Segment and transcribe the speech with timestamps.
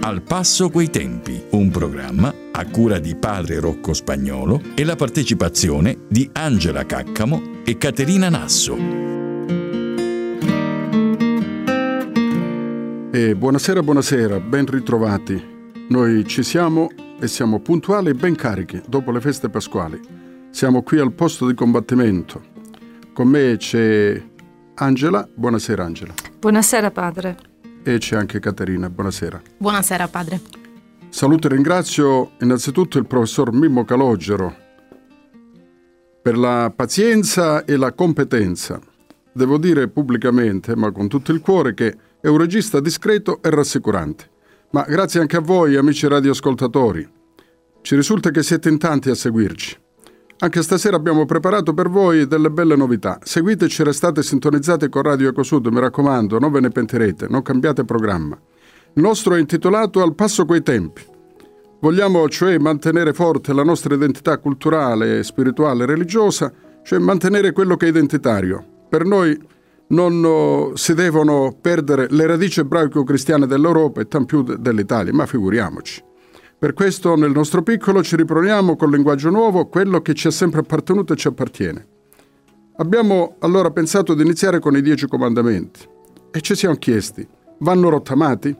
[0.00, 5.98] Al passo coi tempi, un programma a cura di padre Rocco Spagnolo e la partecipazione
[6.08, 8.76] di Angela Caccamo e Caterina Nasso.
[13.10, 15.56] E buonasera, buonasera, ben ritrovati.
[15.88, 16.88] Noi ci siamo
[17.20, 20.00] e siamo puntuali e ben carichi dopo le feste pasquali.
[20.50, 22.57] Siamo qui al posto di combattimento.
[23.18, 24.22] Con me c'è
[24.76, 25.28] Angela.
[25.34, 26.14] Buonasera Angela.
[26.38, 27.36] Buonasera padre.
[27.82, 28.88] E c'è anche Caterina.
[28.88, 29.42] Buonasera.
[29.56, 30.40] Buonasera padre.
[31.08, 34.54] Saluto e ringrazio innanzitutto il professor Mimmo Calogero
[36.22, 38.78] per la pazienza e la competenza.
[39.32, 44.30] Devo dire pubblicamente, ma con tutto il cuore, che è un regista discreto e rassicurante.
[44.70, 47.10] Ma grazie anche a voi, amici radioascoltatori.
[47.82, 49.86] Ci risulta che siete in tanti a seguirci.
[50.40, 53.18] Anche stasera abbiamo preparato per voi delle belle novità.
[53.20, 58.38] Seguiteci restate sintonizzati con Radio Ecosud, mi raccomando, non ve ne pentirete, non cambiate programma.
[58.92, 61.02] Il nostro è intitolato Al passo coi tempi.
[61.80, 66.52] Vogliamo cioè mantenere forte la nostra identità culturale, spirituale religiosa,
[66.84, 68.64] cioè mantenere quello che è identitario.
[68.88, 69.36] Per noi
[69.88, 76.06] non oh, si devono perdere le radici ebraico-cristiane dell'Europa e tanto più dell'Italia, ma figuriamoci.
[76.60, 80.58] Per questo nel nostro piccolo ci riproponiamo col linguaggio nuovo quello che ci è sempre
[80.58, 81.86] appartenuto e ci appartiene.
[82.78, 85.88] Abbiamo allora pensato di iniziare con i dieci comandamenti
[86.32, 87.24] e ci siamo chiesti,
[87.58, 88.56] vanno rottamati?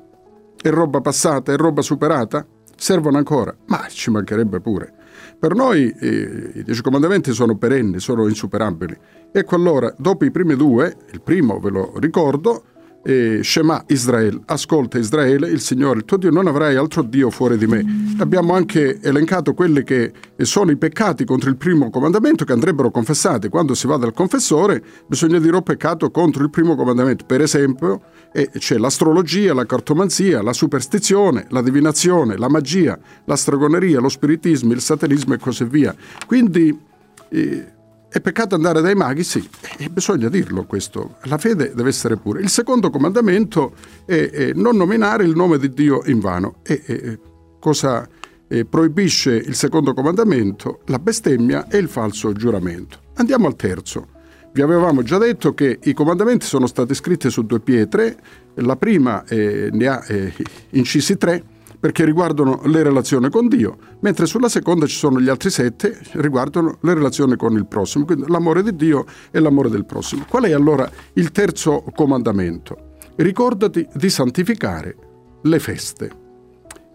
[0.62, 1.52] È roba passata?
[1.52, 2.46] È roba superata?
[2.76, 3.52] Servono ancora?
[3.66, 4.94] Ma ci mancherebbe pure.
[5.36, 8.96] Per noi eh, i dieci comandamenti sono perenni, sono insuperabili.
[9.32, 12.62] Ecco allora, dopo i primi due, il primo ve lo ricordo,
[13.02, 17.56] eh, Shema Israel, ascolta Israele, il Signore il tuo Dio, non avrai altro Dio fuori
[17.56, 17.84] di me.
[18.18, 23.48] Abbiamo anche elencato quelli che sono i peccati contro il primo comandamento che andrebbero confessati.
[23.48, 27.24] Quando si va dal confessore bisogna dire ho peccato contro il primo comandamento.
[27.24, 34.00] Per esempio eh, c'è l'astrologia, la cartomanzia, la superstizione, la divinazione, la magia, la stragoneria,
[34.00, 35.94] lo spiritismo, il satanismo e così via.
[36.26, 36.86] Quindi...
[37.30, 37.76] Eh,
[38.10, 39.22] è peccato andare dai maghi?
[39.22, 39.46] Sì,
[39.76, 41.16] e bisogna dirlo questo.
[41.24, 42.40] La fede deve essere pura.
[42.40, 43.74] Il secondo comandamento
[44.06, 46.56] è, è non nominare il nome di Dio in vano.
[46.62, 47.18] E, e
[47.60, 48.08] cosa
[48.48, 50.80] eh, proibisce il secondo comandamento?
[50.86, 53.00] La bestemmia e il falso giuramento.
[53.16, 54.16] Andiamo al terzo.
[54.52, 58.16] Vi avevamo già detto che i comandamenti sono stati scritti su due pietre,
[58.54, 60.32] la prima eh, ne ha eh,
[60.70, 61.44] incisi tre,
[61.80, 66.78] perché riguardano le relazioni con Dio, mentre sulla seconda ci sono gli altri sette, riguardano
[66.80, 70.24] le relazioni con il prossimo, quindi l'amore di Dio e l'amore del prossimo.
[70.28, 72.96] Qual è allora il terzo comandamento?
[73.16, 74.96] Ricordati di santificare
[75.42, 76.10] le feste.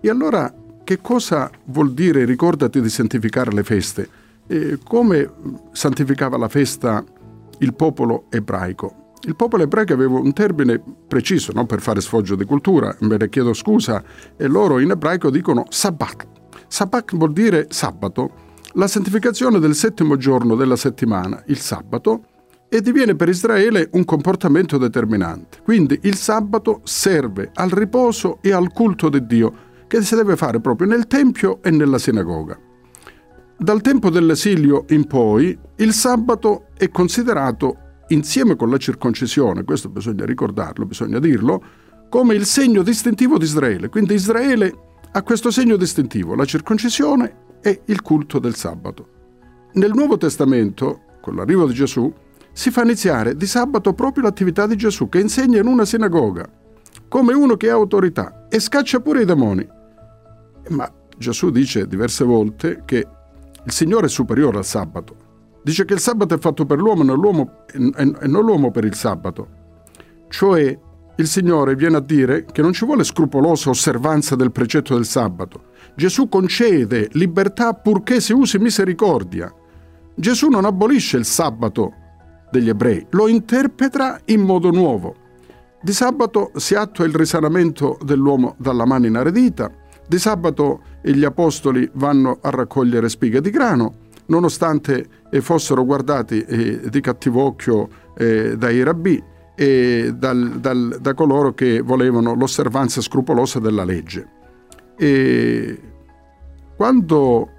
[0.01, 4.09] E allora che cosa vuol dire ricordati di santificare le feste?
[4.47, 5.29] E come
[5.71, 7.03] santificava la festa
[7.59, 9.02] il popolo ebraico?
[9.25, 13.29] Il popolo ebraico aveva un termine preciso, non per fare sfoggio di cultura, me ne
[13.29, 14.03] chiedo scusa,
[14.35, 16.27] e loro in ebraico dicono sabbat.
[16.67, 18.31] Sabbat vuol dire sabato,
[18.73, 22.23] la santificazione del settimo giorno della settimana, il sabato,
[22.67, 25.59] e diviene per Israele un comportamento determinante.
[25.63, 29.53] Quindi il sabato serve al riposo e al culto di Dio,
[29.87, 32.59] che si deve fare proprio nel Tempio e nella sinagoga.
[33.55, 40.25] Dal tempo dell'esilio in poi, il sabato è considerato insieme con la circoncisione, questo bisogna
[40.25, 41.63] ricordarlo, bisogna dirlo,
[42.09, 43.89] come il segno distintivo di Israele.
[43.89, 44.73] Quindi Israele
[45.11, 49.07] ha questo segno distintivo, la circoncisione e il culto del sabato.
[49.73, 52.13] Nel Nuovo Testamento, con l'arrivo di Gesù,
[52.51, 56.47] si fa iniziare di sabato proprio l'attività di Gesù che insegna in una sinagoga,
[57.07, 59.67] come uno che ha autorità e scaccia pure i demoni.
[60.69, 63.07] Ma Gesù dice diverse volte che
[63.65, 65.22] il Signore è superiore al sabato
[65.63, 67.03] Dice che il sabato è fatto per l'uomo,
[67.73, 69.47] e non l'uomo per il sabato.
[70.27, 70.79] Cioè
[71.15, 75.71] il Signore viene a dire che non ci vuole scrupolosa osservanza del precetto del sabato.
[75.95, 79.53] Gesù concede libertà purché si usi misericordia.
[80.15, 81.93] Gesù non abolisce il sabato
[82.51, 85.15] degli ebrei, lo interpreta in modo nuovo.
[85.81, 89.71] Di sabato si attua il risanamento dell'uomo dalla mano inaridita,
[90.07, 93.93] di sabato gli apostoli vanno a raccogliere spighe di grano,
[94.27, 95.07] nonostante
[95.41, 99.21] fossero guardati eh, di cattivo occhio eh, dai rabbì
[99.55, 104.27] e dal, dal, da coloro che volevano l'osservanza scrupolosa della legge.
[104.97, 105.79] E
[106.75, 107.49] quando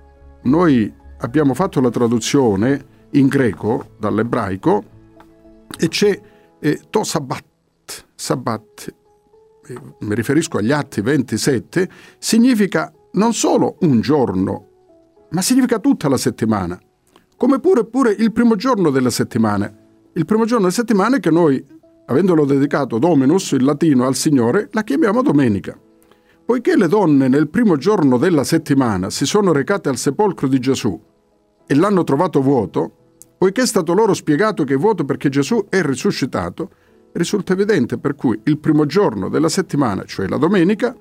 [0.42, 4.84] noi abbiamo fatto la traduzione in greco dall'ebraico
[5.78, 6.20] e c'è
[6.60, 7.44] eh, to sabbat,
[8.14, 8.94] sabbat
[9.66, 11.88] eh, mi riferisco agli atti 27,
[12.18, 14.68] significa non solo un giorno
[15.34, 16.80] ma significa tutta la settimana.
[17.36, 19.70] come pure, pure il primo giorno della settimana.
[20.12, 21.62] Il primo giorno della settimana che noi,
[22.06, 25.76] avendolo dedicato Dominus, in latino, al Signore, la chiamiamo domenica.
[26.46, 30.98] Poiché le donne nel primo giorno della settimana si sono recate al sepolcro di Gesù
[31.66, 32.92] e l'hanno trovato vuoto,
[33.36, 36.70] poiché è stato loro spiegato che è vuoto perché Gesù è risuscitato,
[37.12, 40.94] risulta evidente per cui il primo giorno della settimana, cioè la domenica,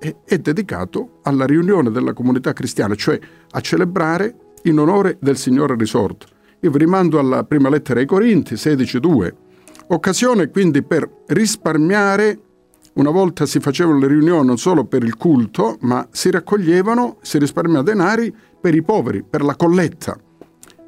[0.00, 3.18] è, dedicato alla riunione della comunità cristiana, cioè
[3.50, 6.26] a celebrare in onore del Signore risorto.
[6.60, 9.32] Io vi rimando alla prima lettera ai Corinti 16.2,
[9.88, 12.40] occasione quindi per risparmiare
[12.94, 17.38] una volta si facevano le riunioni non solo per il culto, ma si raccoglievano, si
[17.38, 20.18] risparmia denari per i poveri, per la colletta.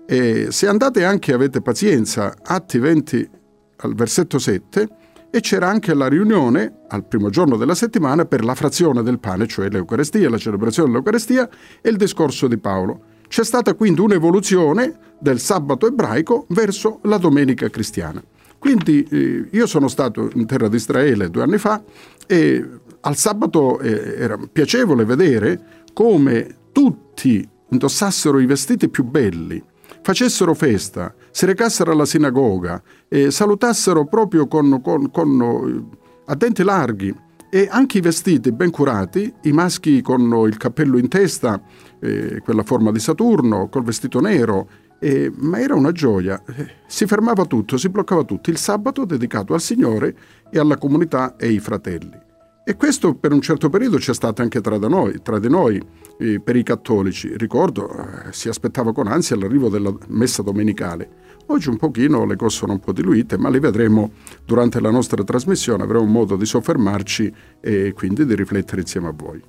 [0.04, 3.30] E se andate anche, avete pazienza, Atti 20
[3.76, 4.88] al versetto 7,
[5.34, 9.46] e c'era anche la riunione al primo giorno della settimana per la frazione del pane,
[9.46, 11.48] cioè l'Eucarestia, la celebrazione dell'Eucarestia
[11.80, 13.04] e il discorso di Paolo.
[13.28, 18.22] C'è stata quindi un'evoluzione del sabato ebraico verso la domenica cristiana.
[18.58, 21.82] Quindi eh, io sono stato in terra di Israele due anni fa
[22.26, 22.68] e
[23.00, 29.64] al sabato eh, era piacevole vedere come tutti indossassero i vestiti più belli,
[30.02, 36.62] facessero festa, si recassero alla sinagoga e salutassero proprio con, con, con eh, a denti
[36.62, 37.12] larghi
[37.50, 41.60] e anche i vestiti ben curati, i maschi con il cappello in testa,
[42.00, 44.68] eh, quella forma di Saturno, col vestito nero,
[44.98, 46.42] eh, ma era una gioia,
[46.86, 50.14] si fermava tutto, si bloccava tutto, il sabato dedicato al Signore
[50.50, 52.30] e alla comunità e ai fratelli.
[52.64, 55.82] E questo per un certo periodo c'è stato anche tra, noi, tra di noi,
[56.18, 57.36] eh, per i cattolici.
[57.36, 61.21] Ricordo, eh, si aspettava con ansia l'arrivo della messa domenicale.
[61.46, 64.10] Oggi un pochino le cose sono un po' diluite, ma le vedremo
[64.44, 69.42] durante la nostra trasmissione, avremo modo di soffermarci e quindi di riflettere insieme a voi.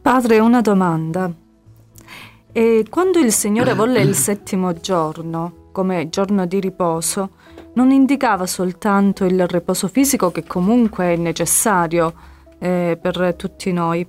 [0.00, 1.32] Padre, una domanda.
[2.52, 7.30] E quando il Signore volle il settimo giorno, come giorno di riposo,
[7.74, 12.12] non indicava soltanto il riposo fisico che comunque è necessario
[12.58, 14.06] eh, per tutti noi,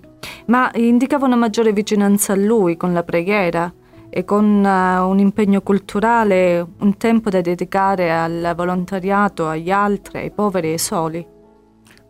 [0.48, 3.72] ma indicava una maggiore vicinanza a Lui con la preghiera
[4.14, 10.32] e con uh, un impegno culturale, un tempo da dedicare al volontariato, agli altri, ai
[10.32, 11.26] poveri e ai soli.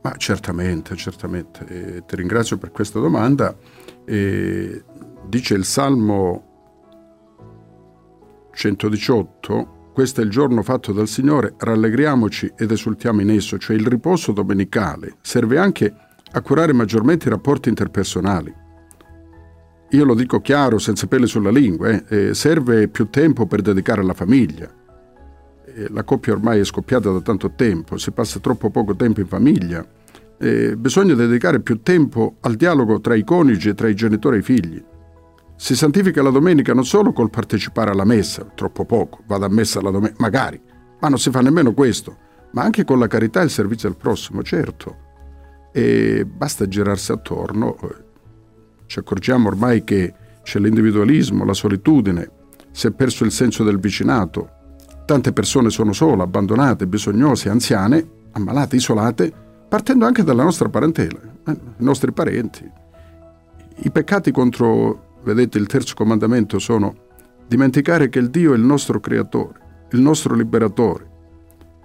[0.02, 1.66] Ma certamente, certamente.
[1.68, 3.56] Eh, ti ringrazio per questa domanda.
[4.04, 4.84] Eh,
[5.28, 6.50] dice il Salmo
[8.52, 13.86] 118, questo è il giorno fatto dal Signore, rallegriamoci ed esultiamo in esso, cioè il
[13.86, 15.94] riposo domenicale serve anche
[16.32, 18.61] a curare maggiormente i rapporti interpersonali.
[19.94, 24.00] Io lo dico chiaro, senza pelle sulla lingua, eh, eh, serve più tempo per dedicare
[24.00, 24.70] alla famiglia.
[25.66, 29.28] Eh, la coppia ormai è scoppiata da tanto tempo, si passa troppo poco tempo in
[29.28, 29.86] famiglia.
[30.40, 34.40] Eh, bisogna dedicare più tempo al dialogo tra i coniugi e tra i genitori e
[34.40, 34.82] i figli.
[35.58, 39.82] Si santifica la domenica non solo col partecipare alla messa, troppo poco, vado a messa
[39.82, 40.60] la domenica, magari,
[41.02, 42.16] ma non si fa nemmeno questo,
[42.54, 44.96] ma anche con la carità e il servizio al prossimo, certo.
[45.74, 47.76] E basta girarsi attorno,
[48.92, 52.30] ci accorgiamo ormai che c'è l'individualismo, la solitudine,
[52.72, 54.50] si è perso il senso del vicinato,
[55.06, 59.32] tante persone sono sole, abbandonate, bisognose, anziane, ammalate, isolate,
[59.70, 62.70] partendo anche dalla nostra parentela, eh, i nostri parenti.
[63.78, 66.94] I peccati contro vedete il terzo comandamento sono
[67.48, 71.10] dimenticare che il Dio è il nostro creatore, il nostro liberatore,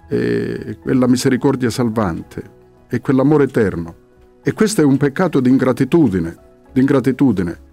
[0.09, 2.43] è quella misericordia salvante,
[2.87, 3.95] è quell'amore eterno.
[4.43, 7.65] E questo è un peccato di ingratitudine, di ingratitudine.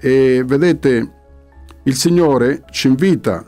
[0.00, 1.12] E vedete,
[1.84, 3.44] il Signore ci invita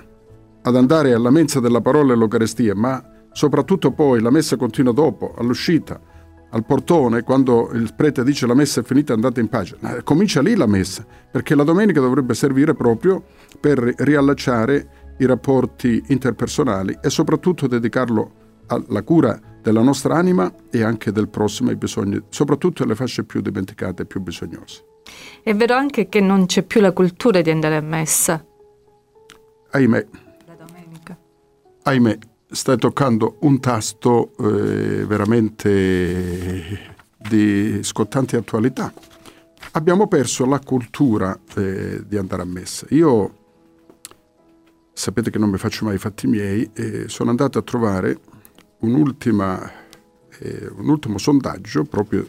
[0.63, 3.03] ad andare alla mensa della parola e all'Eucarestia, ma
[3.33, 6.01] soprattutto poi la messa continua dopo, all'uscita,
[6.51, 9.79] al portone quando il prete dice la messa è finita andate in pace.
[10.05, 13.23] Comincia lì la messa, perché la domenica dovrebbe servire proprio
[13.59, 18.33] per riallacciare i rapporti interpersonali e soprattutto dedicarlo
[18.67, 23.41] alla cura della nostra anima e anche del prossimo ai bisogni, soprattutto alle fasce più
[23.41, 24.90] dimenticate e più bisognose.
[25.43, 28.45] È vero anche che non c'è più la cultura di andare a messa.
[29.71, 30.07] Ahimè.
[30.47, 31.19] La domenica.
[31.83, 32.19] Ahimè,
[32.51, 36.79] stai toccando un tasto eh, veramente
[37.17, 38.93] di scottante attualità.
[39.73, 42.87] Abbiamo perso la cultura eh, di andare a messa.
[42.91, 43.35] Io,
[44.93, 48.19] sapete che non mi faccio mai i fatti miei, eh, sono andato a trovare eh,
[48.81, 48.95] un
[50.89, 52.29] ultimo sondaggio proprio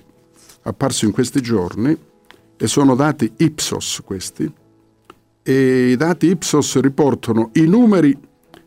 [0.63, 2.09] apparso in questi giorni
[2.61, 4.53] e sono dati Ipsos questi
[5.41, 8.15] e i dati Ipsos riportano i numeri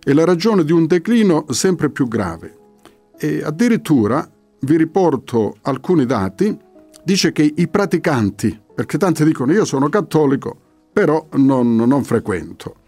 [0.03, 2.59] è la ragione di un declino sempre più grave.
[3.17, 4.29] E addirittura,
[4.63, 6.59] vi riporto alcuni dati,
[7.05, 10.59] dice che i praticanti, perché tanti dicono io sono cattolico,
[10.93, 12.79] però non, non frequento,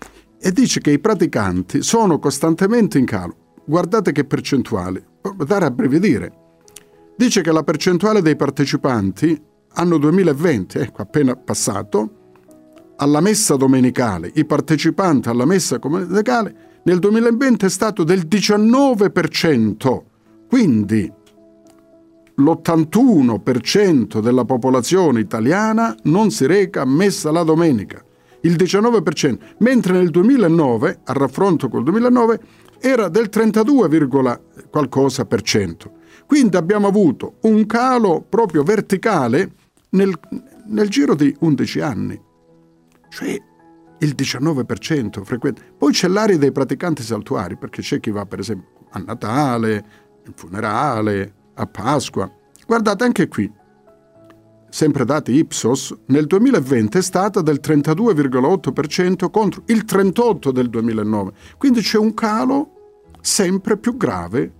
[0.41, 3.37] e dice che i praticanti sono costantemente in calo.
[3.65, 5.01] Guardate che percentuali,
[5.47, 6.33] dare a brividire.
[7.17, 9.41] Dice che la percentuale dei partecipanti
[9.78, 12.11] anno 2020, ecco appena passato,
[12.97, 20.02] alla messa domenicale, i partecipanti alla messa domenicale nel 2020 è stato del 19%,
[20.49, 21.12] quindi
[22.37, 28.02] l'81% della popolazione italiana non si reca a messa la domenica,
[28.42, 32.40] il 19%, mentre nel 2009, a raffronto col 2009,
[32.78, 34.09] era del 32,
[34.71, 35.92] qualcosa per cento.
[36.26, 39.52] Quindi abbiamo avuto un calo proprio verticale
[39.97, 40.15] nel,
[40.67, 42.21] nel giro di 11 anni,
[43.09, 43.43] cioè
[43.99, 45.62] il 19% frequente.
[45.76, 49.85] Poi c'è l'area dei praticanti saltuari, perché c'è chi va per esempio a Natale,
[50.26, 52.31] in funerale, a Pasqua.
[52.67, 53.50] Guardate anche qui,
[54.69, 61.33] sempre dati Ipsos, nel 2020 è stata del 32,8% contro il 38% del 2009.
[61.57, 62.73] Quindi c'è un calo
[63.21, 64.53] sempre più grave.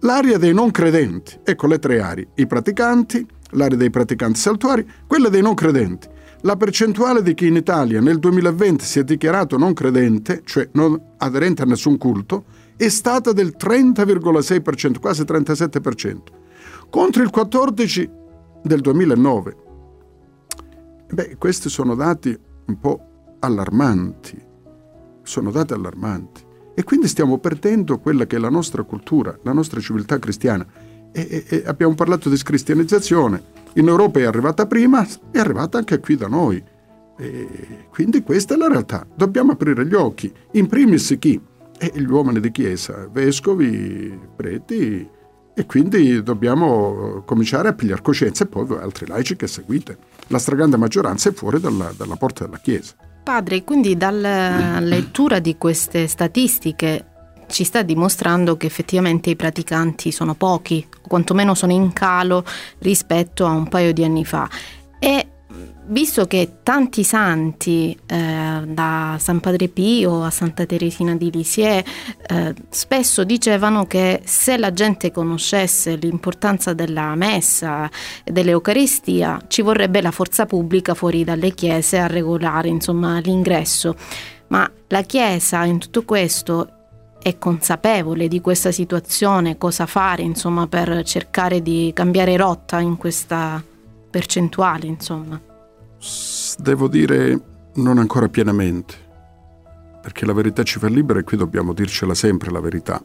[0.00, 5.28] L'area dei non credenti, ecco le tre aree, i praticanti, l'area dei praticanti saltuari, quella
[5.28, 6.08] dei non credenti.
[6.42, 11.00] La percentuale di chi in Italia nel 2020 si è dichiarato non credente, cioè non
[11.18, 12.44] aderente a nessun culto,
[12.76, 16.18] è stata del 30,6%, quasi 37%,
[16.90, 18.10] contro il 14%
[18.62, 19.56] del 2009.
[21.10, 24.40] Beh, questi sono dati un po' allarmanti,
[25.22, 26.44] sono dati allarmanti.
[26.74, 30.66] E quindi stiamo perdendo quella che è la nostra cultura, la nostra civiltà cristiana.
[31.16, 33.42] E, e, abbiamo parlato di scristianizzazione.
[33.76, 36.62] In Europa è arrivata prima, è arrivata anche qui da noi.
[37.18, 39.06] E quindi questa è la realtà.
[39.14, 40.30] Dobbiamo aprire gli occhi.
[40.52, 41.40] In primis chi?
[41.78, 45.08] E gli uomini di chiesa, vescovi, preti,
[45.54, 49.96] e quindi dobbiamo cominciare a pigliare coscienza e poi altri laici che seguite.
[50.26, 52.94] La stragrande maggioranza è fuori dalla, dalla porta della chiesa.
[53.22, 57.15] Padre, quindi dalla lettura di queste statistiche
[57.48, 62.44] ci sta dimostrando che effettivamente i praticanti sono pochi, o quantomeno sono in calo
[62.78, 64.48] rispetto a un paio di anni fa.
[64.98, 65.28] E
[65.88, 71.86] visto che tanti santi, eh, da San Padre Pio a Santa Teresina di Lisieux,
[72.26, 77.88] eh, spesso dicevano che se la gente conoscesse l'importanza della messa
[78.24, 83.96] e dell'Eucaristia, ci vorrebbe la forza pubblica fuori dalle chiese a regolare insomma, l'ingresso.
[84.48, 86.75] Ma la Chiesa in tutto questo
[87.26, 93.60] è consapevole di questa situazione, cosa fare insomma, per cercare di cambiare rotta in questa
[94.08, 95.40] percentuale, insomma.
[96.56, 97.40] Devo dire
[97.74, 98.94] non ancora pienamente,
[100.00, 103.02] perché la verità ci fa libera e qui dobbiamo dircela sempre la verità,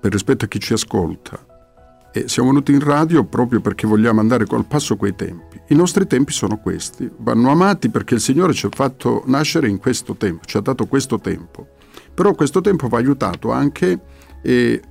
[0.00, 1.44] per rispetto a chi ci ascolta.
[2.12, 5.60] E siamo venuti in radio proprio perché vogliamo andare col passo coi tempi.
[5.66, 9.78] I nostri tempi sono questi, vanno amati perché il Signore ci ha fatto nascere in
[9.78, 11.74] questo tempo, ci ha dato questo tempo.
[12.16, 14.00] Però questo tempo va aiutato anche
[14.42, 14.82] eh,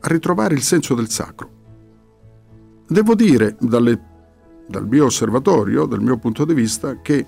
[0.00, 1.50] a ritrovare il senso del sacro.
[2.88, 4.10] Devo dire, dalle
[4.72, 7.26] dal mio osservatorio, dal mio punto di vista, che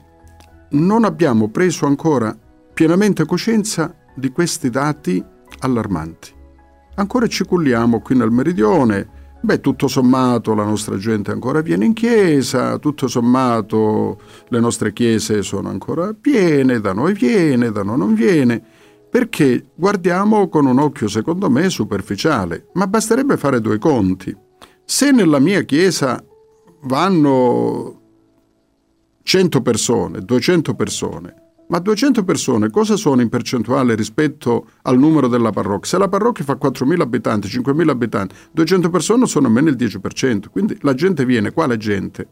[0.71, 2.37] non abbiamo preso ancora
[2.73, 5.23] pienamente coscienza di questi dati
[5.61, 6.33] allarmanti.
[6.97, 11.93] Ancora ci culliamo qui nel meridione, beh tutto sommato la nostra gente ancora viene in
[11.93, 18.15] chiesa, tutto sommato le nostre chiese sono ancora piene, da noi viene, da noi non
[18.15, 18.63] viene,
[19.11, 24.37] perché guardiamo con un occhio secondo me superficiale, ma basterebbe fare due conti.
[24.85, 26.23] Se nella mia chiesa
[26.83, 28.01] vanno
[29.23, 31.44] 100 persone, 200 persone,
[31.75, 35.88] ma 200 persone cosa sono in percentuale rispetto al numero della parrocchia?
[35.88, 40.78] Se la parrocchia fa 4.000 abitanti, 5.000 abitanti, 200 persone sono meno il 10%, quindi
[40.83, 42.28] la gente viene, quale gente?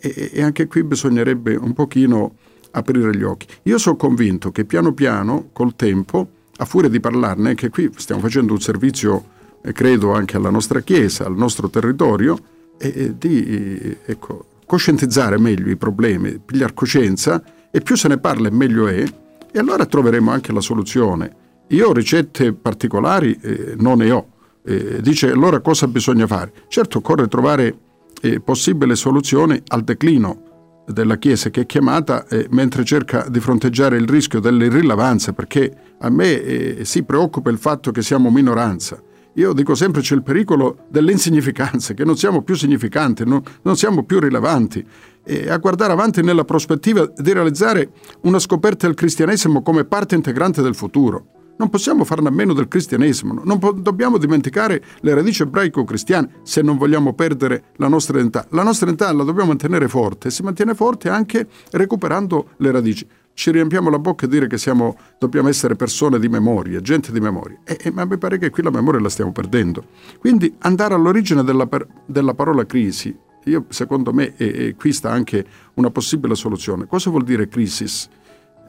[0.00, 2.36] E, e anche qui bisognerebbe un pochino
[2.70, 3.46] aprire gli occhi.
[3.64, 8.22] Io sono convinto che piano piano, col tempo, a furia di parlarne, che qui stiamo
[8.22, 9.22] facendo un servizio,
[9.62, 12.38] eh, credo, anche alla nostra Chiesa, al nostro territorio,
[12.78, 18.86] e di ecco, coscientizzare meglio i problemi, pigliare coscienza e più se ne parla meglio
[18.88, 19.04] è
[19.52, 21.36] e allora troveremo anche la soluzione.
[21.68, 24.26] Io ricette particolari eh, non ne ho.
[24.62, 26.52] Eh, dice allora cosa bisogna fare?
[26.68, 27.78] Certo occorre trovare
[28.20, 33.96] eh, possibile soluzione al declino della Chiesa che è chiamata eh, mentre cerca di fronteggiare
[33.96, 39.00] il rischio dell'irrilevanza perché a me eh, si preoccupa il fatto che siamo minoranza
[39.34, 44.04] io dico sempre c'è il pericolo dell'insignificanza, che non siamo più significanti, non, non siamo
[44.04, 44.84] più rilevanti.
[45.24, 47.90] E a guardare avanti nella prospettiva di realizzare
[48.22, 51.54] una scoperta del cristianesimo come parte integrante del futuro.
[51.58, 56.62] Non possiamo farne a meno del cristianesimo, non po- dobbiamo dimenticare le radici ebraico-cristiane se
[56.62, 58.46] non vogliamo perdere la nostra identità.
[58.52, 63.06] La nostra identità la dobbiamo mantenere forte si mantiene forte anche recuperando le radici.
[63.40, 67.20] Ci riempiamo la bocca e dire che siamo, dobbiamo essere persone di memoria, gente di
[67.20, 67.56] memoria.
[67.64, 69.82] E, e, ma mi pare che qui la memoria la stiamo perdendo.
[70.18, 71.66] Quindi andare all'origine della,
[72.04, 75.42] della parola crisi, io, secondo me, e, e qui sta anche
[75.74, 76.84] una possibile soluzione.
[76.86, 78.10] Cosa vuol dire crisis?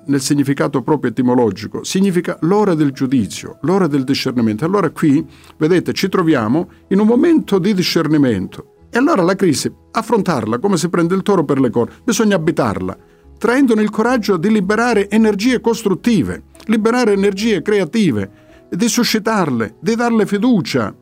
[0.03, 4.65] nel significato proprio etimologico, significa l'ora del giudizio, l'ora del discernimento.
[4.65, 5.23] Allora qui,
[5.57, 8.87] vedete, ci troviamo in un momento di discernimento.
[8.89, 12.97] E allora la crisi, affrontarla come si prende il toro per le corna, bisogna abitarla,
[13.41, 18.29] traendone il coraggio di liberare energie costruttive, liberare energie creative,
[18.69, 20.93] di suscitarle, di darle fiducia,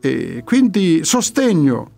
[0.00, 1.90] e quindi sostegno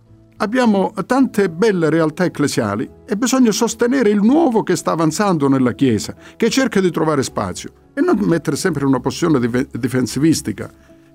[0.42, 6.14] Abbiamo tante belle realtà ecclesiali e bisogna sostenere il nuovo che sta avanzando nella Chiesa,
[6.34, 9.38] che cerca di trovare spazio e non mettere sempre in una posizione
[9.70, 10.70] difensivistica,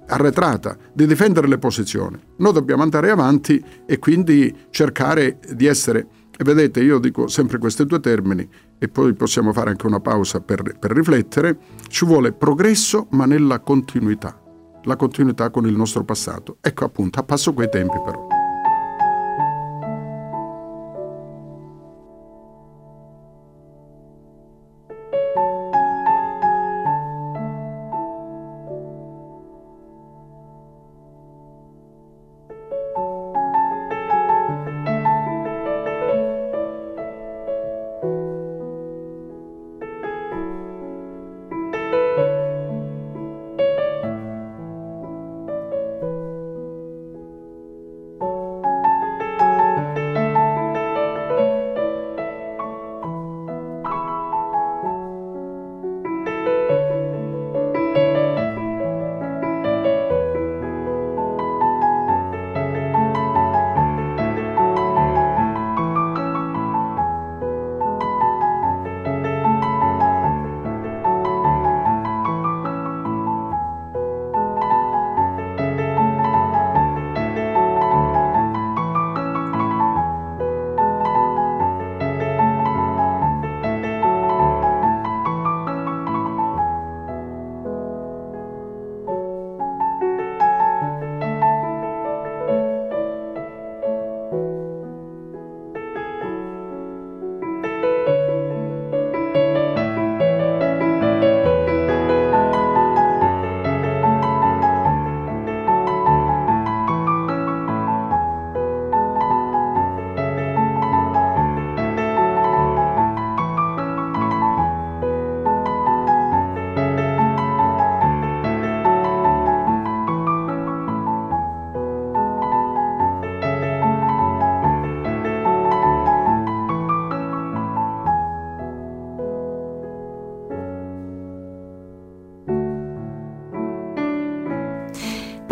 [0.06, 2.20] arretrata, di difendere le posizioni.
[2.36, 6.06] Noi dobbiamo andare avanti e quindi cercare di essere,
[6.38, 10.42] e vedete io dico sempre questi due termini e poi possiamo fare anche una pausa
[10.42, 14.42] per, per riflettere, ci vuole progresso ma nella continuità,
[14.84, 16.58] la continuità con il nostro passato.
[16.62, 18.35] Ecco appunto, a passo quei tempi però.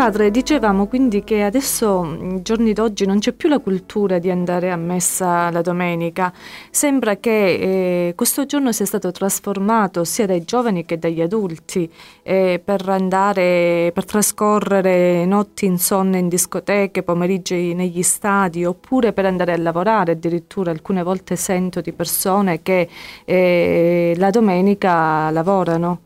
[0.04, 4.70] Padre, dicevamo quindi che adesso, nei giorni d'oggi, non c'è più la cultura di andare
[4.70, 6.34] a messa la domenica.
[6.70, 11.90] Sembra che eh, questo giorno sia stato trasformato sia dai giovani che dagli adulti
[12.22, 19.54] eh, per andare, per trascorrere notti insonne in discoteche, pomeriggi negli stadi, oppure per andare
[19.54, 20.12] a lavorare.
[20.12, 22.90] Addirittura alcune volte sento di persone che
[23.24, 26.02] eh, la domenica lavorano.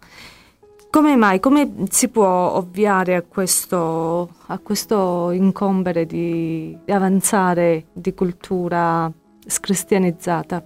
[0.89, 1.39] Come mai?
[1.39, 9.11] Come si può ovviare a questo, a questo incombere di, avanzare di cultura
[9.45, 10.65] scristianizzata?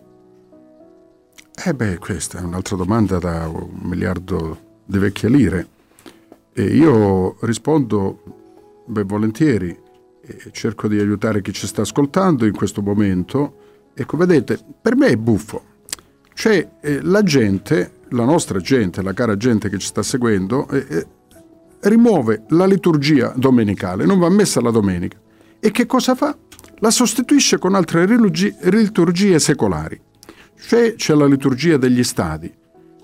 [1.66, 5.68] Eh beh, questa è un'altra domanda da un miliardo di vecchie lire.
[6.54, 9.78] E io rispondo ben volentieri
[10.22, 13.56] e cerco di aiutare chi ci sta ascoltando in questo momento.
[13.94, 15.64] Ecco, vedete, per me è buffo.
[16.34, 21.06] Cioè, eh, la gente la nostra gente, la cara gente che ci sta seguendo, eh,
[21.82, 25.18] rimuove la liturgia domenicale, non va messa la domenica.
[25.60, 26.36] E che cosa fa?
[26.80, 30.00] La sostituisce con altre liturgie secolari.
[30.60, 32.52] Cioè c'è la liturgia degli stadi.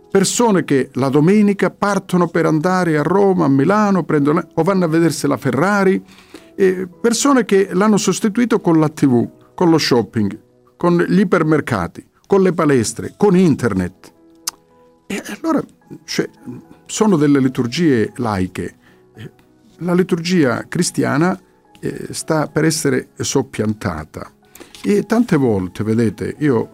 [0.10, 4.88] Persone che la domenica partono per andare a Roma, a Milano, prendono, o vanno a
[4.88, 6.04] vedersi la Ferrari.
[6.56, 10.40] Persone che l'hanno sostituito con la TV, con lo shopping,
[10.76, 14.14] con gli ipermercati, con le palestre, con internet.
[15.08, 15.64] E allora
[16.04, 16.30] cioè,
[16.86, 18.76] sono delle liturgie laiche.
[19.80, 21.40] La liturgia cristiana
[21.80, 24.32] eh, sta per essere soppiantata.
[24.84, 26.74] E tante volte, vedete, io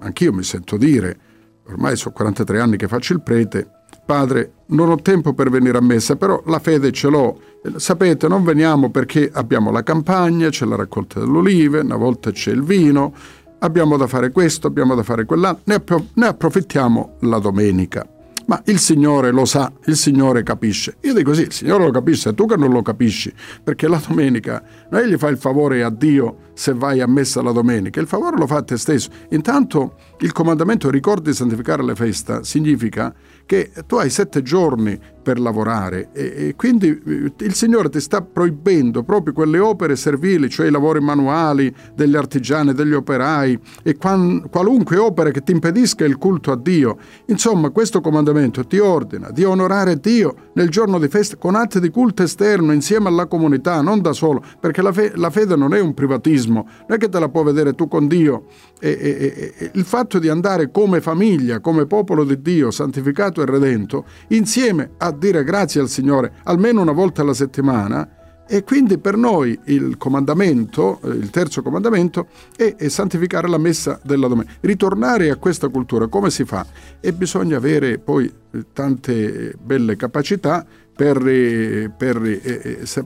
[0.00, 1.18] anch'io mi sento dire,
[1.66, 3.68] ormai sono 43 anni che faccio il prete,
[4.04, 7.40] padre, non ho tempo per venire a messa, però la fede ce l'ho.
[7.76, 12.50] Sapete, non veniamo perché abbiamo la campagna, c'è la raccolta delle olive, una volta c'è
[12.50, 13.14] il vino,
[13.62, 18.06] abbiamo da fare questo, abbiamo da fare quell'altro, ne, app- ne approfittiamo la domenica.
[18.46, 20.96] Ma il Signore lo sa, il Signore capisce.
[21.02, 24.02] Io dico sì, il Signore lo capisce, è tu che non lo capisci, perché la
[24.04, 28.00] domenica non è gli fai il favore a Dio se vai a messa la domenica,
[28.00, 29.10] il favore lo fa a te stesso.
[29.30, 33.14] Intanto il comandamento ricordi di santificare le festa significa
[33.46, 38.20] che tu hai sette giorni per lavorare e, e, quindi eh, il Signore ti sta
[38.20, 44.44] proibendo proprio quelle opere servili, cioè i lavori manuali degli artigiani, degli operai e qual,
[44.50, 46.98] qualunque opera che ti impedisca il culto a Dio.
[47.26, 51.90] Insomma, questo comandamento ti ordina di onorare Dio nel giorno di festa con atti di
[51.90, 55.80] culto esterno insieme alla comunità, non da solo, perché la, fe- la fede non è
[55.80, 58.44] un privatismo, non è che te la puoi vedere tu con Dio.
[58.80, 64.90] E, il fatto di andare come famiglia, come popolo di Dio, santificato e redento, insieme
[64.98, 68.08] a dire grazie al Signore almeno una volta alla settimana
[68.52, 73.98] e quindi per noi il comandamento, eh, il terzo comandamento, è, è, santificare la messa
[74.02, 74.54] della domenica.
[74.60, 76.66] Ritornare a questa cultura, come si fa?
[77.00, 82.20] E bisogna avere poi eh, tante belle capacità per, eh, per,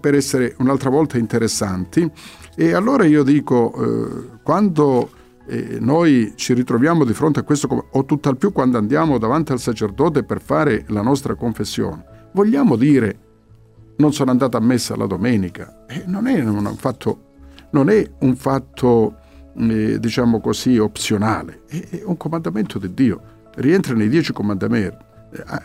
[0.01, 2.11] per essere un'altra volta interessanti.
[2.57, 5.11] E allora io dico, eh, quando
[5.47, 9.61] eh, noi ci ritroviamo di fronte a questo, o tutt'al più quando andiamo davanti al
[9.61, 13.21] sacerdote per fare la nostra confessione, vogliamo dire
[13.97, 15.85] non sono andato a messa la domenica?
[15.87, 17.21] Eh, non è un fatto,
[17.71, 19.17] non è un fatto
[19.57, 23.21] eh, diciamo così, opzionale, è, è, un comandamento di Dio,
[23.57, 25.05] rientra nei dieci comandamenti.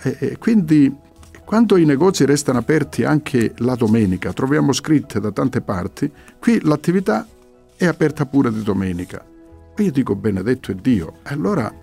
[0.04, 0.94] Eh, eh, quindi
[1.44, 7.28] quando i negozi restano aperti anche la domenica, troviamo scritte da tante parti, qui l'attività
[7.76, 9.26] è aperta pure di domenica.
[9.76, 11.20] E io dico benedetto è Dio.
[11.24, 11.74] Allora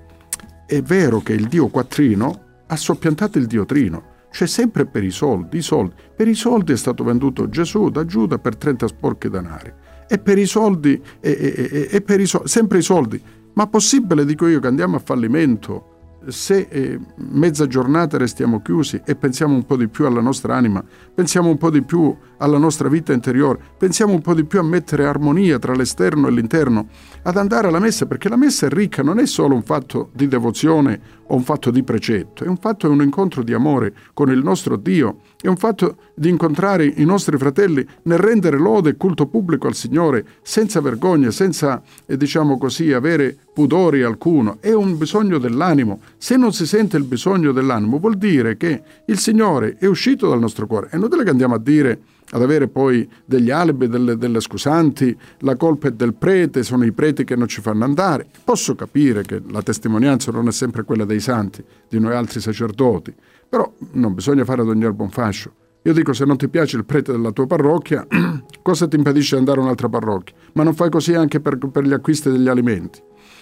[0.66, 5.10] è vero che il Dio quattrino ha soppiantato il Dio trino, cioè sempre per i
[5.10, 5.94] soldi, i soldi.
[6.14, 9.72] Per i soldi è stato venduto Gesù da Giuda per 30 sporchi denari.
[10.06, 13.20] E per i soldi, e, e, e per i soldi, sempre i soldi.
[13.54, 15.96] Ma possibile, dico io, che andiamo a fallimento
[16.26, 20.82] se eh, mezza giornata restiamo chiusi e pensiamo un po' di più alla nostra anima,
[21.18, 24.62] pensiamo un po' di più alla nostra vita interiore, pensiamo un po' di più a
[24.62, 26.86] mettere armonia tra l'esterno e l'interno,
[27.22, 30.28] ad andare alla messa, perché la messa è ricca, non è solo un fatto di
[30.28, 34.30] devozione o un fatto di precetto, è un fatto, è un incontro di amore con
[34.30, 38.96] il nostro Dio, è un fatto di incontrare i nostri fratelli nel rendere lode e
[38.96, 44.96] culto pubblico al Signore senza vergogna, senza, eh, diciamo così, avere pudori alcuno, è un
[44.96, 46.00] bisogno dell'animo.
[46.16, 50.38] Se non si sente il bisogno dell'animo vuol dire che il Signore è uscito dal
[50.38, 50.88] nostro cuore.
[50.90, 55.56] È inutile che andiamo a dire ad avere poi degli alibi, delle, delle, scusanti, la
[55.56, 58.26] colpa è del prete, sono i preti che non ci fanno andare.
[58.44, 63.14] Posso capire che la testimonianza non è sempre quella dei santi, di noi altri sacerdoti,
[63.48, 65.52] però non bisogna fare ad ogni un fascio.
[65.82, 68.06] Io dico, se non ti piace il prete della tua parrocchia,
[68.60, 70.34] cosa ti impedisce di andare a un'altra parrocchia?
[70.52, 73.00] Ma non fai così anche per, per gli acquisti degli alimenti.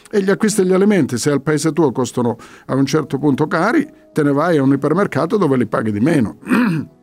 [0.08, 3.88] E gli acquisti degli alimenti, se al paese tuo costano a un certo punto cari,
[4.12, 6.38] te ne vai a un ipermercato dove li paghi di meno.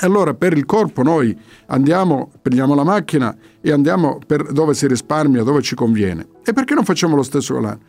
[0.00, 5.42] Allora per il corpo noi andiamo, prendiamo la macchina e andiamo per dove si risparmia,
[5.42, 6.26] dove ci conviene.
[6.44, 7.80] E perché non facciamo lo stesso con l'anno?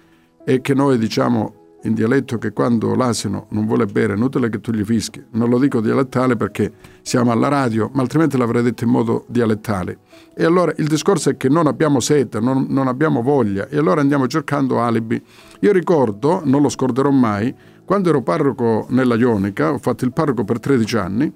[0.45, 4.59] E che noi diciamo in dialetto che quando l'asino non vuole bere è inutile che
[4.59, 5.23] tu gli fischi.
[5.31, 9.99] Non lo dico dialettale perché siamo alla radio, ma altrimenti l'avrei detto in modo dialettale.
[10.35, 14.01] E allora il discorso è che non abbiamo sete, non, non abbiamo voglia e allora
[14.01, 15.21] andiamo cercando alibi.
[15.61, 17.53] Io ricordo, non lo scorderò mai,
[17.85, 21.33] quando ero parroco nella Ionica, ho fatto il parroco per 13 anni,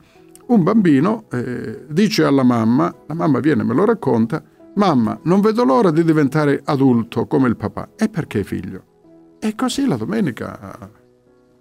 [0.48, 4.44] un bambino eh, dice alla mamma, la mamma viene e me lo racconta,
[4.76, 7.90] mamma, non vedo l'ora di diventare adulto come il papà.
[7.96, 8.86] E perché figlio?
[9.40, 10.92] E così la domenica,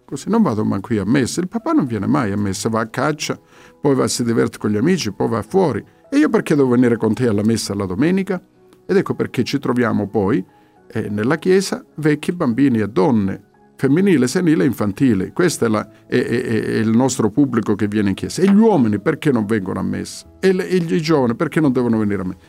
[0.04, 2.80] così non vado mai qui a messa, il papà non viene mai a messa, va
[2.80, 3.38] a caccia,
[3.80, 5.84] poi va, si diverte con gli amici, poi va fuori.
[6.10, 8.40] E io perché devo venire con te alla messa la domenica?
[8.86, 10.44] Ed ecco perché ci troviamo poi
[10.92, 13.49] eh, nella chiesa vecchi, bambini e donne,
[13.80, 15.32] femminile, senile e infantile.
[15.32, 18.42] Questo è, la, è, è, è, il nostro pubblico che viene in chiesa.
[18.42, 20.36] E gli uomini perché non vengono a messa?
[20.38, 22.40] E, le, e i giovani perché non devono venire a messa?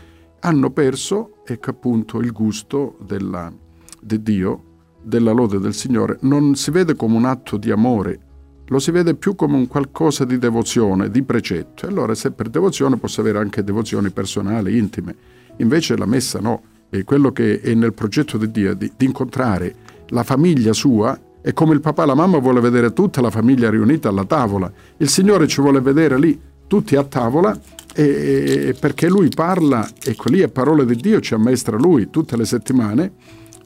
[0.41, 3.49] Hanno perso, ecco appunto, il gusto della,
[4.01, 4.63] di Dio,
[5.01, 6.17] della lode del Signore.
[6.23, 8.19] Non si vede come un atto di amore,
[8.65, 11.85] lo si vede più come un qualcosa di devozione, di precetto.
[11.85, 15.15] E allora se per devozione posso avere anche devozioni personali, intime.
[15.57, 19.75] Invece la messa no, è quello che è nel progetto di Dio, di, di incontrare
[20.11, 23.69] la famiglia sua è come il papà e la mamma vuole vedere tutta la famiglia
[23.69, 24.71] riunita alla tavola.
[24.97, 27.59] Il Signore ci vuole vedere lì, tutti a tavola,
[27.93, 28.03] e,
[28.67, 32.45] e, perché Lui parla, ecco lì è parola di Dio, ci ammaestra Lui tutte le
[32.45, 33.13] settimane,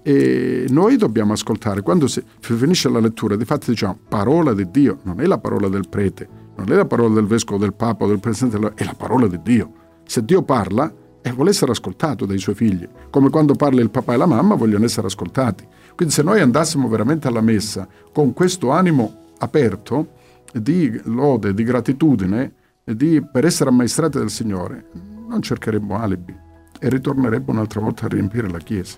[0.02, 1.82] e noi dobbiamo ascoltare.
[1.82, 5.68] Quando si finisce la lettura, di fatto diciamo parola di Dio, non è la parola
[5.68, 9.28] del prete, non è la parola del vescovo, del papa, del presidente, è la parola
[9.28, 9.72] di Dio.
[10.06, 10.94] Se Dio parla,
[11.26, 14.54] e vuole essere ascoltato dai suoi figli, come quando parla il papà e la mamma
[14.54, 15.66] vogliono essere ascoltati.
[15.96, 20.10] Quindi se noi andassimo veramente alla messa con questo animo aperto
[20.54, 22.54] di lode, di gratitudine,
[22.84, 24.88] di, per essere ammaestrati del Signore,
[25.28, 26.36] non cercheremmo alibi
[26.80, 28.98] e ritorneremmo un'altra volta a riempire la Chiesa.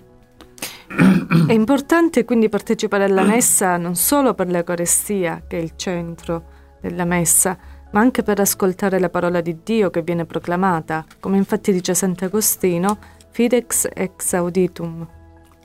[1.46, 7.04] È importante quindi partecipare alla messa non solo per l'Eucarestia, che è il centro della
[7.04, 7.56] messa,
[7.92, 12.98] ma anche per ascoltare la parola di Dio che viene proclamata, come infatti dice Sant'Agostino,
[13.30, 15.06] fidex ex auditum.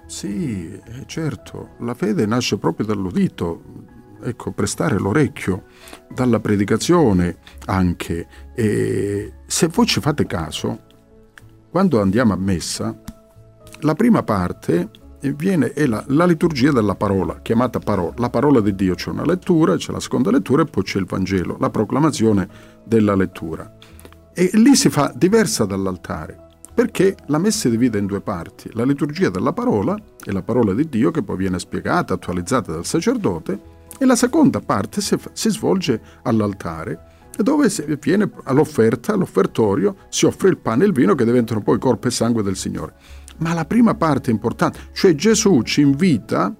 [0.05, 3.61] Sì, eh, certo, la fede nasce proprio dall'udito,
[4.21, 5.63] ecco, prestare l'orecchio,
[6.13, 8.27] dalla predicazione anche.
[8.53, 10.91] E se voi ci fate caso,
[11.69, 12.95] quando andiamo a messa,
[13.81, 14.89] la prima parte
[15.31, 18.13] viene, è la, la, liturgia della parola, chiamata parola.
[18.17, 21.05] La parola di Dio c'è una lettura, c'è la seconda lettura e poi c'è il
[21.05, 22.47] Vangelo, la proclamazione
[22.83, 23.71] della lettura.
[24.33, 26.42] E lì si fa diversa dall'altare,
[26.73, 30.73] perché la messa si divide in due parti, la liturgia della parola è la parola
[30.73, 35.49] di Dio che poi viene spiegata, attualizzata dal sacerdote, e la seconda parte si, si
[35.51, 41.61] svolge all'altare, dove viene all'offerta, all'offertorio, si offre il pane e il vino che diventano
[41.61, 42.93] poi corpo e sangue del Signore.
[43.37, 46.53] Ma la prima parte è importante, cioè Gesù ci invita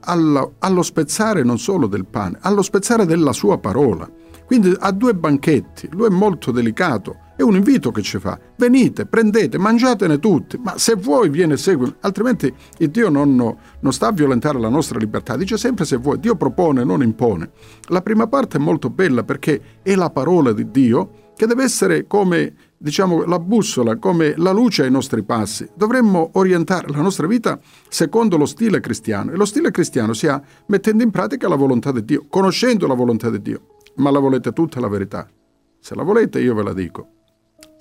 [0.00, 4.08] allo, allo spezzare non solo del pane, allo spezzare della sua parola.
[4.44, 8.38] Quindi ha due banchetti, lui è molto delicato, è un invito che ci fa.
[8.56, 14.08] Venite, prendete, mangiatene tutti, ma se vuoi viene segui, altrimenti il Dio non, non, sta
[14.08, 17.50] a violentare la nostra libertà, dice sempre se vuoi, Dio propone, non impone.
[17.88, 22.06] La prima parte è molto bella perché è la parola di Dio che deve essere
[22.06, 25.66] come diciamo, la bussola, come la luce ai nostri passi.
[25.74, 30.42] Dovremmo orientare la nostra vita secondo lo stile cristiano e lo stile cristiano si ha
[30.66, 33.76] mettendo in pratica la volontà di Dio, conoscendo la volontà di Dio.
[33.96, 35.26] Ma la volete tutta la verità?
[35.78, 37.19] Se la volete io ve la dico.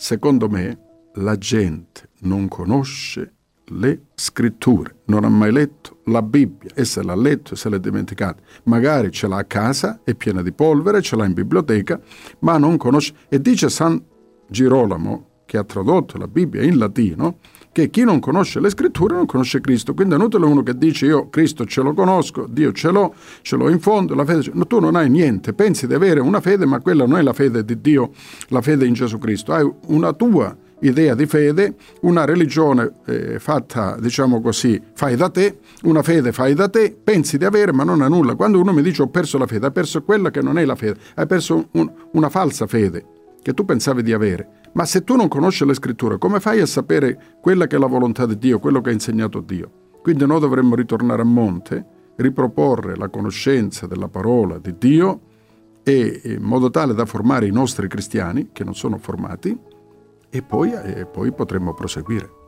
[0.01, 0.79] Secondo me
[1.15, 3.33] la gente non conosce
[3.65, 8.41] le scritture, non ha mai letto la Bibbia e se l'ha letto se l'ha dimenticata.
[8.63, 11.99] Magari ce l'ha a casa, è piena di polvere, ce l'ha in biblioteca,
[12.39, 13.13] ma non conosce.
[13.27, 14.01] E dice San
[14.47, 17.37] Girolamo, che ha tradotto la Bibbia in latino,
[17.71, 19.95] che chi non conosce le scritture non conosce Cristo.
[19.95, 23.55] Quindi è inutile uno che dice io Cristo ce lo conosco, Dio ce l'ho, ce
[23.55, 24.51] l'ho in fondo, la fede...
[24.53, 27.33] No, tu non hai niente, pensi di avere una fede, ma quella non è la
[27.33, 28.11] fede di Dio,
[28.49, 29.51] la fede in Gesù Cristo.
[29.51, 35.61] Hai una tua idea di fede, una religione eh, fatta, diciamo così, fai da te,
[35.81, 38.35] una fede fai da te, pensi di avere ma non ha nulla.
[38.35, 40.75] Quando uno mi dice ho perso la fede, hai perso quella che non è la
[40.75, 44.57] fede, hai perso un, una falsa fede che tu pensavi di avere.
[44.73, 47.87] Ma se tu non conosci le scritture, come fai a sapere quella che è la
[47.87, 49.71] volontà di Dio, quello che ha insegnato Dio?
[50.01, 51.85] Quindi noi dovremmo ritornare a monte,
[52.17, 55.21] riproporre la conoscenza della parola di Dio
[55.83, 59.57] e in modo tale da formare i nostri cristiani, che non sono formati,
[60.29, 62.38] e poi, e poi potremmo proseguire.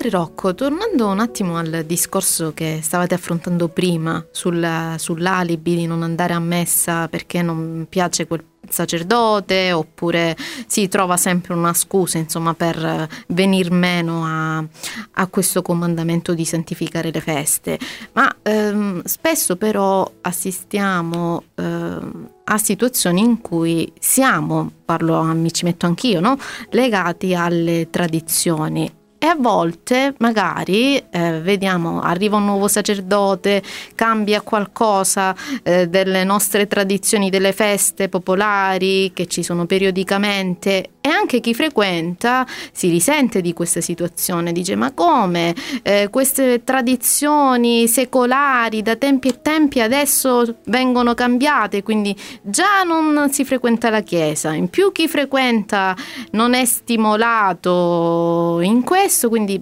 [0.00, 6.02] Padre Rocco, tornando un attimo al discorso che stavate affrontando prima sul, sull'alibi di non
[6.02, 10.36] andare a messa perché non piace quel sacerdote oppure
[10.66, 14.64] si trova sempre una scusa insomma per venir meno a,
[15.12, 17.78] a questo comandamento di santificare le feste
[18.12, 25.86] ma ehm, spesso però assistiamo ehm, a situazioni in cui siamo parlo mi ci metto
[25.86, 26.38] anch'io no?
[26.70, 33.62] legati alle tradizioni e a volte magari eh, vediamo arriva un nuovo sacerdote,
[33.94, 40.92] cambia qualcosa eh, delle nostre tradizioni, delle feste popolari che ci sono periodicamente.
[41.02, 45.54] E anche chi frequenta si risente di questa situazione, dice ma come?
[45.82, 53.44] Eh, queste tradizioni secolari da tempi e tempi adesso vengono cambiate, quindi già non si
[53.44, 55.94] frequenta la chiesa, in più chi frequenta
[56.32, 59.60] non è stimolato in questo, quindi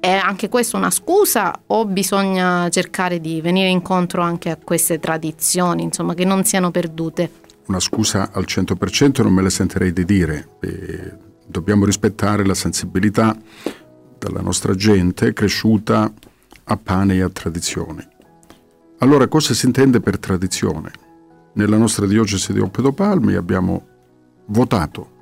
[0.00, 5.82] è anche questa una scusa o bisogna cercare di venire incontro anche a queste tradizioni,
[5.82, 7.48] insomma, che non siano perdute?
[7.70, 10.56] una scusa al 100% non me la sentirei di dire.
[10.60, 11.12] E
[11.46, 13.36] dobbiamo rispettare la sensibilità
[14.18, 16.12] della nostra gente cresciuta
[16.64, 18.08] a pane e a tradizione.
[18.98, 20.90] Allora, cosa si intende per tradizione?
[21.54, 23.86] Nella nostra diocesi di Oppedopalmi abbiamo
[24.46, 25.18] votato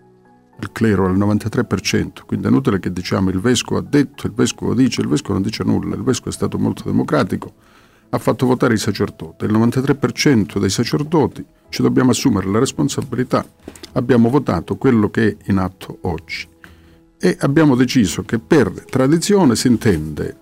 [0.60, 4.74] il clero al 93%, quindi è inutile che diciamo il vescovo ha detto, il vescovo
[4.74, 7.52] dice, il vescovo non dice nulla, il vescovo è stato molto democratico,
[8.10, 13.44] ha fatto votare i sacerdoti, il 93% dei sacerdoti ci dobbiamo assumere la responsabilità,
[13.92, 16.48] abbiamo votato quello che è in atto oggi
[17.18, 20.36] e abbiamo deciso che per tradizione si intende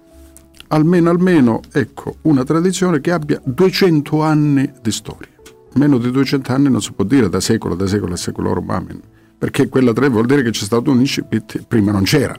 [0.69, 5.29] almeno, almeno ecco, una tradizione che abbia 200 anni di storia.
[5.75, 9.01] Meno di 200 anni non si può dire da secolo, da secolo a secolo amen,
[9.39, 12.37] perché quella 3 vuol dire che c'è stato un incipit, prima non c'era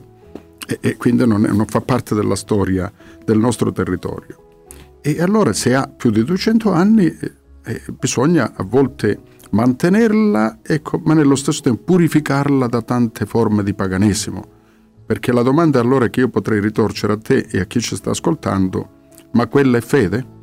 [0.67, 2.91] e, e quindi non, è, non fa parte della storia
[3.23, 4.45] del nostro territorio.
[5.01, 7.33] E allora se ha più di 200 anni eh,
[7.63, 13.73] eh, bisogna a volte mantenerla, ecco, ma nello stesso tempo purificarla da tante forme di
[13.73, 14.55] paganesimo.
[15.05, 18.09] Perché la domanda allora che io potrei ritorcere a te e a chi ci sta
[18.09, 18.89] ascoltando,
[19.31, 20.35] ma quella è fede?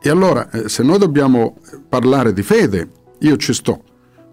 [0.00, 2.88] E allora, eh, se noi dobbiamo parlare di fede,
[3.18, 3.82] io ci sto.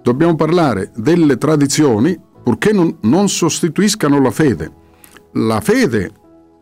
[0.02, 4.72] Dobbiamo parlare delle tradizioni, purché non, non sostituiscano la fede.
[5.34, 6.12] La fede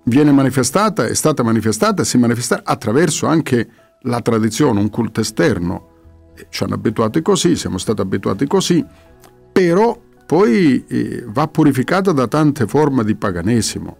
[0.05, 3.69] viene manifestata, è stata manifestata e si manifesta attraverso anche
[4.01, 5.87] la tradizione, un culto esterno.
[6.49, 8.85] Ci hanno abituati così, siamo stati abituati così,
[9.51, 13.97] però poi eh, va purificata da tante forme di paganesimo.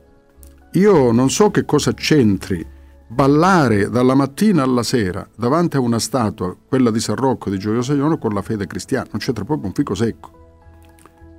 [0.74, 2.66] Io non so che cosa c'entri
[3.10, 7.94] ballare dalla mattina alla sera davanti a una statua, quella di San Rocco di Gioioso
[7.96, 10.38] Iono, con la fede cristiana, non c'entra proprio un fico secco.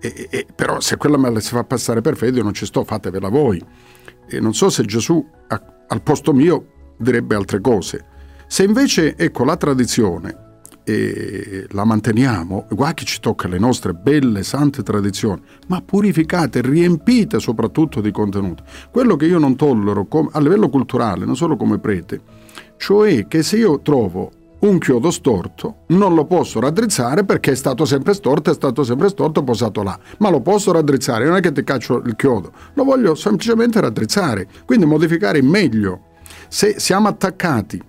[0.01, 2.67] E, e, però se quella me la si fa passare per fede io non ci
[2.67, 3.65] sto, fatevela voi.
[4.27, 8.05] E non so se Gesù a, al posto mio direbbe altre cose.
[8.47, 10.49] Se invece, ecco, la tradizione
[10.91, 17.39] e la manteniamo, guarda che ci tocca le nostre belle, sante tradizioni, ma purificate, riempite
[17.39, 18.63] soprattutto di contenuti.
[18.91, 22.21] Quello che io non tollero come, a livello culturale, non solo come prete,
[22.77, 27.85] cioè che se io trovo un chiodo storto non lo posso raddrizzare perché è stato
[27.85, 31.53] sempre storto, è stato sempre storto, posato là, ma lo posso raddrizzare, non è che
[31.53, 36.09] ti caccio il chiodo, lo voglio semplicemente raddrizzare, quindi modificare in meglio.
[36.49, 37.81] Se siamo attaccati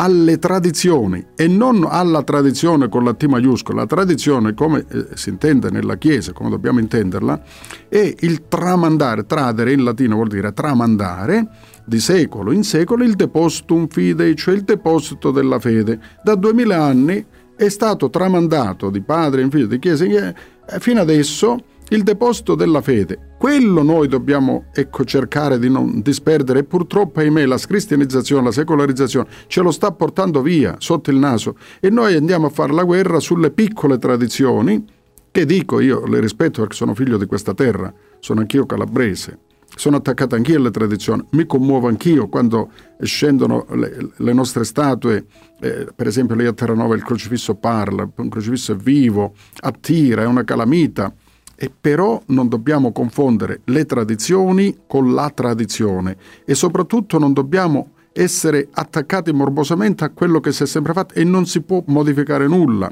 [0.00, 3.80] alle tradizioni e non alla tradizione con la T maiuscola.
[3.80, 7.42] La tradizione, come eh, si intende nella Chiesa, come dobbiamo intenderla,
[7.88, 11.48] è il tramandare, tradere in latino vuol dire tramandare,
[11.84, 15.98] di secolo in secolo il depositum fidei, cioè il deposito della fede.
[16.22, 17.24] Da duemila anni
[17.56, 20.34] è stato tramandato di padre in figlio, di chiesa in chiesa,
[20.78, 23.36] fino adesso il deposito della fede.
[23.38, 26.60] Quello noi dobbiamo ecco, cercare di non disperdere.
[26.60, 31.56] E purtroppo, ahimè, la scristianizzazione, la secolarizzazione ce lo sta portando via sotto il naso.
[31.80, 34.84] E noi andiamo a fare la guerra sulle piccole tradizioni
[35.30, 39.38] che dico io, le rispetto perché sono figlio di questa terra, sono anch'io calabrese,
[39.76, 42.70] sono attaccato anch'io alle tradizioni, mi commuovo anch'io quando
[43.02, 45.26] scendono le, le nostre statue,
[45.60, 50.26] eh, per esempio lì a Terranova il crocifisso parla, un crocifisso è vivo, attira, è
[50.26, 51.14] una calamita
[51.60, 58.68] e però non dobbiamo confondere le tradizioni con la tradizione e soprattutto non dobbiamo essere
[58.70, 62.88] attaccati morbosamente a quello che si è sempre fatto e non si può modificare nulla,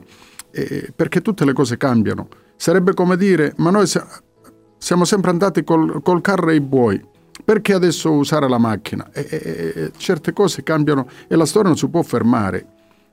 [0.51, 2.27] eh, perché tutte le cose cambiano.
[2.57, 3.87] Sarebbe come dire, ma noi
[4.79, 7.01] siamo sempre andati col, col carro e i buoi,
[7.45, 9.09] perché adesso usare la macchina?
[9.13, 12.67] E, e, certe cose cambiano e la storia non si può fermare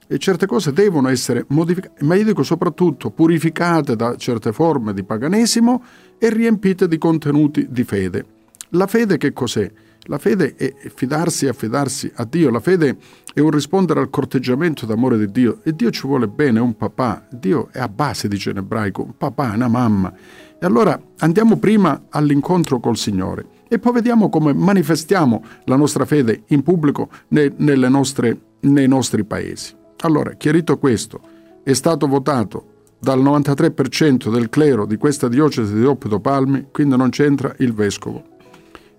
[0.08, 5.04] e certe cose devono essere modificate, ma io dico soprattutto purificate da certe forme di
[5.04, 5.84] paganesimo
[6.18, 8.26] e riempite di contenuti di fede.
[8.70, 9.72] La fede che cos'è?
[10.08, 12.98] La fede è fidarsi e affidarsi a Dio, la fede
[13.34, 16.76] è un rispondere al corteggiamento d'amore di Dio e Dio ci vuole bene, è un
[16.76, 20.14] papà, Dio è a base, dice in ebraico, un papà, una mamma.
[20.60, 26.44] E allora andiamo prima all'incontro col Signore e poi vediamo come manifestiamo la nostra fede
[26.48, 29.82] in pubblico nei, nostre, nei nostri paesi.
[30.06, 31.22] Allora, chiarito questo,
[31.64, 37.10] è stato votato dal 93% del clero di questa diocesi di Oppido Palmi, quindi non
[37.10, 38.32] c'entra il vescovo.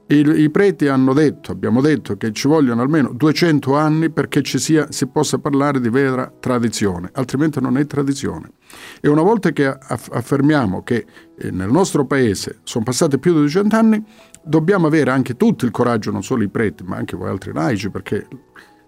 [0.07, 4.59] I, I, preti hanno detto, abbiamo detto, che ci vogliono almeno 200 anni perché ci
[4.59, 8.53] sia, si possa parlare di vera tradizione, altrimenti non è tradizione.
[9.01, 11.07] E una volta che affermiamo che
[11.39, 14.03] eh, nel nostro paese sono passati più di 200 anni,
[14.43, 17.91] dobbiamo avere anche tutto il coraggio, non solo i preti, ma anche voi altri laici,
[17.91, 18.27] perché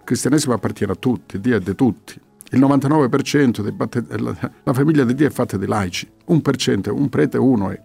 [0.07, 2.19] cristianesimo appartiene a tutti, Dio è di tutti.
[2.53, 3.75] Il 99% dei
[4.21, 7.83] la, famiglia di Dio è fatta di laici, un per cento, un prete uno è.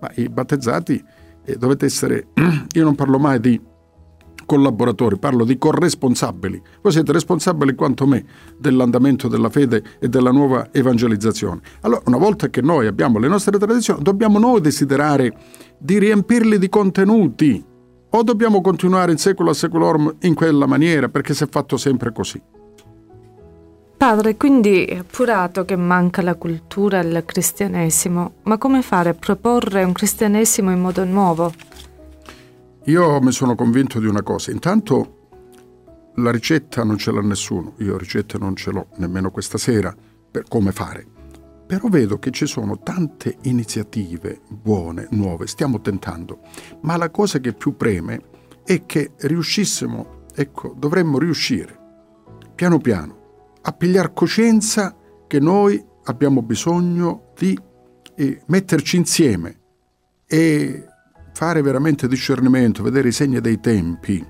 [0.00, 1.02] Ma i battezzati
[1.44, 2.28] eh, dovete essere,
[2.72, 3.60] io non parlo mai di
[4.46, 6.62] collaboratori, parlo di corresponsabili.
[6.80, 8.24] Voi siete responsabili quanto me
[8.56, 11.60] dell'andamento della fede e della nuova evangelizzazione.
[11.80, 15.36] Allora, una volta che noi abbiamo le nostre tradizioni, dobbiamo noi desiderare
[15.76, 17.64] di riempirli di contenuti
[18.16, 22.12] o dobbiamo continuare in secolo a seculorum in quella maniera perché si è fatto sempre
[22.12, 22.40] così.
[23.96, 29.14] Padre, quindi è appurato che manca la cultura e il cristianesimo, ma come fare a
[29.14, 31.52] proporre un cristianesimo in modo nuovo?
[32.84, 34.52] Io mi sono convinto di una cosa.
[34.52, 35.22] Intanto
[36.16, 39.92] la ricetta non ce l'ha nessuno, io ricette non ce l'ho nemmeno questa sera
[40.30, 41.13] per come fare.
[41.66, 46.40] Però vedo che ci sono tante iniziative buone, nuove, stiamo tentando,
[46.82, 48.20] ma la cosa che più preme
[48.64, 51.82] è che riuscissimo, ecco, dovremmo riuscire
[52.54, 53.22] piano piano
[53.62, 54.94] a pigliare coscienza
[55.26, 57.58] che noi abbiamo bisogno di
[58.14, 59.58] eh, metterci insieme
[60.26, 60.86] e
[61.32, 64.24] fare veramente discernimento, vedere i segni dei tempi.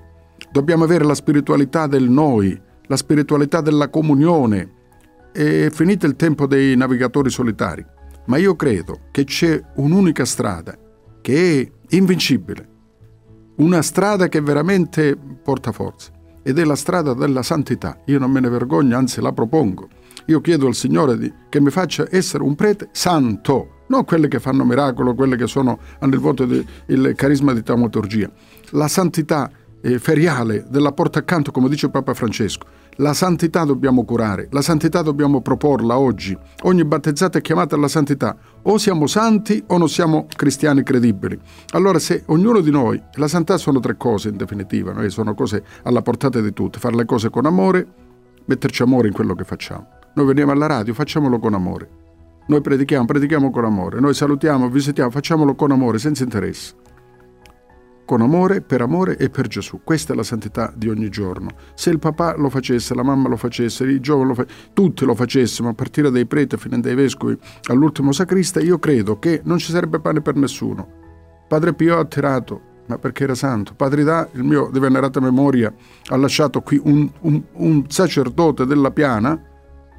[0.51, 4.74] Dobbiamo avere la spiritualità del noi, la spiritualità della comunione.
[5.35, 7.85] È finito il tempo dei navigatori solitari,
[8.27, 10.77] ma io credo che c'è un'unica strada
[11.19, 12.69] che è invincibile,
[13.57, 17.99] una strada che veramente porta forza ed è la strada della santità.
[18.05, 19.89] Io non me ne vergogno, anzi la propongo.
[20.27, 24.39] Io chiedo al Signore di, che mi faccia essere un prete santo, non quelli che
[24.39, 28.31] fanno miracolo, quelli che sono, hanno il voto del carisma di taumaturgia.
[28.69, 32.65] La santità eh, feriale della porta accanto, come dice Papa Francesco.
[32.99, 36.37] La santità dobbiamo curare, la santità dobbiamo proporla oggi.
[36.63, 38.37] Ogni battezzata è chiamata alla santità.
[38.61, 41.37] O siamo santi o non siamo cristiani credibili.
[41.73, 45.61] Allora se ognuno di noi, la santità sono tre cose in definitiva, noi sono cose
[45.83, 47.85] alla portata di tutti, fare le cose con amore,
[48.45, 49.87] metterci amore in quello che facciamo.
[50.13, 51.89] Noi veniamo alla radio, facciamolo con amore.
[52.47, 53.99] Noi predichiamo, predichiamo con amore.
[53.99, 56.84] Noi salutiamo, visitiamo, facciamolo con amore, senza interesse
[58.05, 59.81] con amore, per amore e per Gesù.
[59.83, 61.49] Questa è la santità di ogni giorno.
[61.73, 65.15] Se il papà lo facesse, la mamma lo facesse, i giovani lo facessero, tutti lo
[65.15, 67.37] facessimo, a partire dai preti fino dai vescovi
[67.69, 70.87] all'ultimo sacrista, io credo che non ci sarebbe pane per nessuno.
[71.47, 73.73] Padre Pio ha attirato, ma perché era santo.
[73.75, 75.73] Padre Da, il mio di venerata memoria,
[76.07, 79.39] ha lasciato qui un, un, un sacerdote della Piana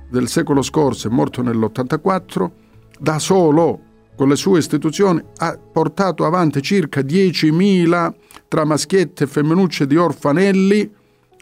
[0.08, 2.50] del secolo scorso, morto nell'84,
[2.98, 3.80] da solo
[4.16, 8.14] con le sue istituzioni ha portato avanti circa 10.000
[8.48, 10.90] tra maschiette e femminucce di orfanelli,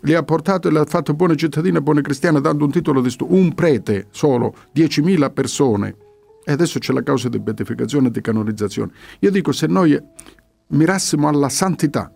[0.00, 3.10] li ha portato e li ha fatto buone cittadine buone cristiane dando un titolo di
[3.10, 5.96] studio, un prete solo, 10.000 persone.
[6.44, 8.92] E adesso c'è la causa di beatificazione e di canonizzazione.
[9.20, 9.98] Io dico, se noi
[10.68, 12.12] mirassimo alla santità,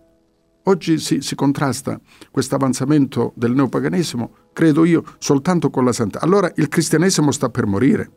[0.63, 1.99] oggi si, si contrasta
[2.29, 6.19] questo avanzamento del neopaganesimo, credo io, soltanto con la santità.
[6.23, 8.11] Allora il cristianesimo sta per morire.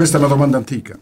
[0.00, 0.98] Questa è la domanda antica.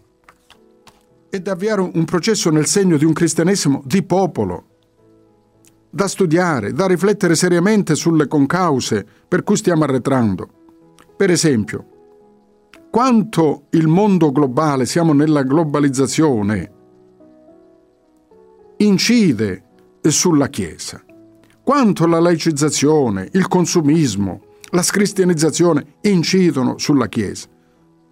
[1.31, 4.65] Ed avviare un processo nel segno di un cristianesimo di popolo,
[5.89, 10.49] da studiare, da riflettere seriamente sulle concause per cui stiamo arretrando.
[11.17, 11.87] Per esempio,
[12.91, 16.73] quanto il mondo globale, siamo nella globalizzazione,
[18.79, 19.63] incide
[20.01, 21.05] sulla Chiesa,
[21.63, 27.47] quanto la laicizzazione, il consumismo, la scristianizzazione incidono sulla Chiesa.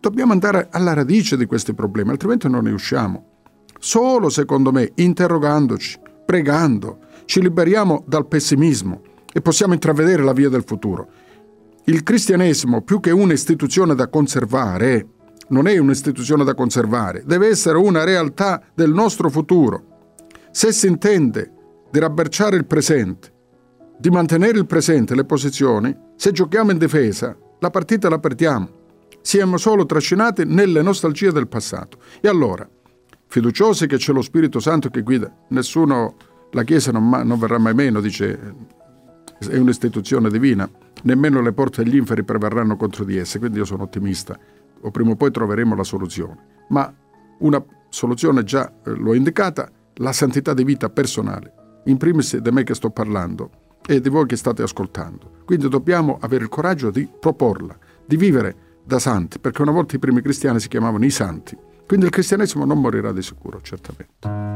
[0.01, 3.35] Dobbiamo andare alla radice di questi problemi, altrimenti non ne usciamo.
[3.79, 10.65] Solo, secondo me, interrogandoci, pregando, ci liberiamo dal pessimismo e possiamo intravedere la via del
[10.65, 11.09] futuro.
[11.85, 15.09] Il cristianesimo, più che un'istituzione da conservare,
[15.49, 20.15] non è un'istituzione da conservare, deve essere una realtà del nostro futuro.
[20.51, 21.53] Se si intende
[21.91, 23.33] di rabberciare il presente,
[23.99, 28.76] di mantenere il presente, le posizioni, se giochiamo in difesa, la partita la perdiamo
[29.27, 31.99] siamo solo trascinati nelle nostalgie del passato.
[32.21, 32.67] E allora,
[33.27, 35.29] fiduciosi che c'è lo Spirito Santo che guida.
[35.49, 36.15] Nessuno,
[36.53, 38.55] la Chiesa non, non verrà mai meno, dice,
[39.41, 40.71] è un'istituzione divina,
[41.03, 44.39] nemmeno le porte degli inferi prevarranno contro di esse, quindi io sono ottimista,
[44.81, 46.39] o prima o poi troveremo la soluzione.
[46.69, 46.95] Ma
[47.41, 52.63] una soluzione già eh, l'ho indicata, la santità di vita personale, in primis di me
[52.63, 53.51] che sto parlando
[53.85, 55.43] e di voi che state ascoltando.
[55.45, 59.99] Quindi dobbiamo avere il coraggio di proporla, di vivere da santi, perché una volta i
[59.99, 61.57] primi cristiani si chiamavano i santi.
[61.87, 64.56] Quindi il cristianesimo non morirà di sicuro, certamente.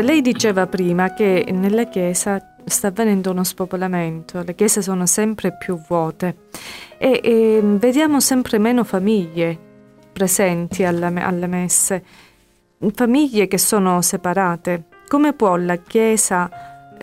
[0.00, 5.56] Padre, lei diceva prima che nella Chiesa sta avvenendo uno spopolamento, le chiese sono sempre
[5.56, 6.36] più vuote
[6.96, 9.58] e, e vediamo sempre meno famiglie
[10.12, 12.04] presenti alla, alle messe,
[12.94, 14.84] famiglie che sono separate.
[15.06, 16.50] Come può la Chiesa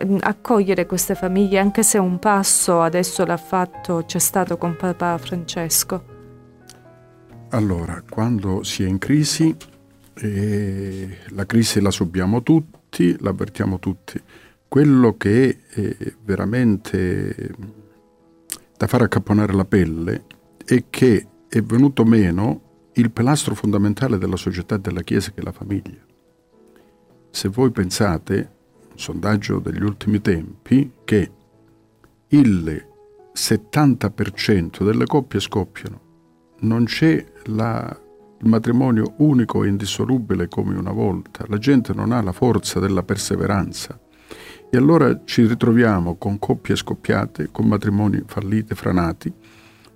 [0.03, 5.17] mm, accogliere queste famiglie, anche se un passo adesso l'ha fatto, c'è stato con Papa
[5.17, 6.15] Francesco?
[7.49, 9.55] Allora, quando si è in crisi
[10.15, 12.76] e la crisi la subiamo tutti,
[13.19, 14.21] l'avvertiamo tutti.
[14.67, 17.53] Quello che è veramente
[18.77, 20.25] da fare accapponare la pelle
[20.63, 25.43] è che è venuto meno il pilastro fondamentale della società e della Chiesa che è
[25.43, 26.05] la famiglia.
[27.29, 28.51] Se voi pensate,
[28.91, 31.31] un sondaggio degli ultimi tempi, che
[32.29, 32.87] il
[33.33, 36.01] 70% delle coppie scoppiano,
[36.61, 38.01] non c'è la
[38.39, 43.03] il matrimonio unico e indissolubile come una volta, la gente non ha la forza della
[43.03, 43.99] perseveranza.
[44.69, 49.33] E allora ci ritroviamo con coppie scoppiate, con matrimoni falliti, franati,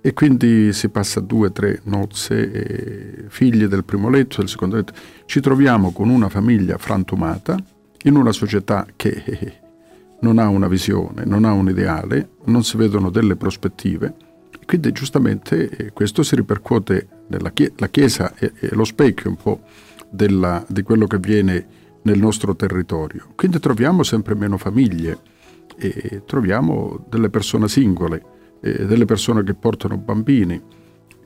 [0.00, 4.92] e quindi si passa due, tre nozze, figli del primo letto, del secondo letto.
[5.26, 7.56] Ci troviamo con una famiglia frantumata,
[8.04, 9.60] in una società che
[10.20, 14.14] non ha una visione, non ha un ideale, non si vedono delle prospettive
[14.66, 19.60] quindi giustamente eh, questo si ripercuote nella Chiesa, la Chiesa è, lo specchio un po'
[20.10, 21.66] della, di quello che avviene
[22.02, 23.28] nel nostro territorio.
[23.34, 25.30] Quindi troviamo sempre meno famiglie,
[25.76, 28.22] e troviamo delle persone singole,
[28.60, 30.60] eh, delle persone che portano bambini.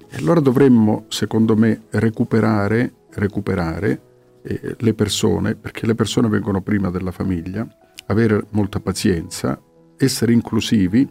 [0.08, 4.00] E allora dovremmo, secondo me, recuperare, recuperare
[4.42, 7.66] eh, le persone, perché le persone vengono prima della famiglia,
[8.06, 9.60] avere molta pazienza,
[9.96, 11.08] essere inclusivi,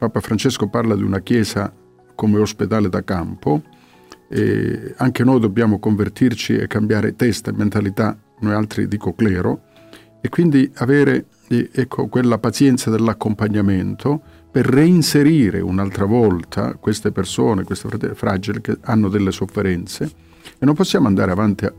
[0.00, 1.70] Papa Francesco parla di una chiesa
[2.14, 3.62] come ospedale da campo
[4.30, 9.60] e anche noi dobbiamo convertirci e cambiare testa e mentalità, noi altri dico clero,
[10.22, 18.62] e quindi avere ecco, quella pazienza dell'accompagnamento per reinserire un'altra volta queste persone, queste fragili
[18.62, 20.10] che hanno delle sofferenze
[20.58, 21.74] e non possiamo andare avanti a,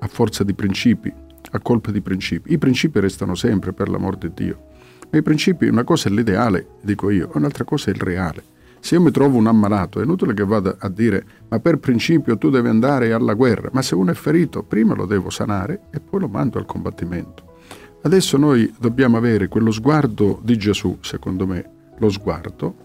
[0.00, 1.10] a forza di principi,
[1.52, 2.52] a colpe di principi.
[2.52, 4.74] I principi restano sempre, per l'amor di Dio.
[5.10, 8.54] Ma i principi, una cosa è l'ideale, dico io, un'altra cosa è il reale.
[8.80, 12.38] Se io mi trovo un ammalato, è inutile che vada a dire ma per principio
[12.38, 16.00] tu devi andare alla guerra, ma se uno è ferito prima lo devo sanare e
[16.00, 17.54] poi lo mando al combattimento.
[18.02, 22.76] Adesso noi dobbiamo avere quello sguardo di Gesù, secondo me, lo sguardo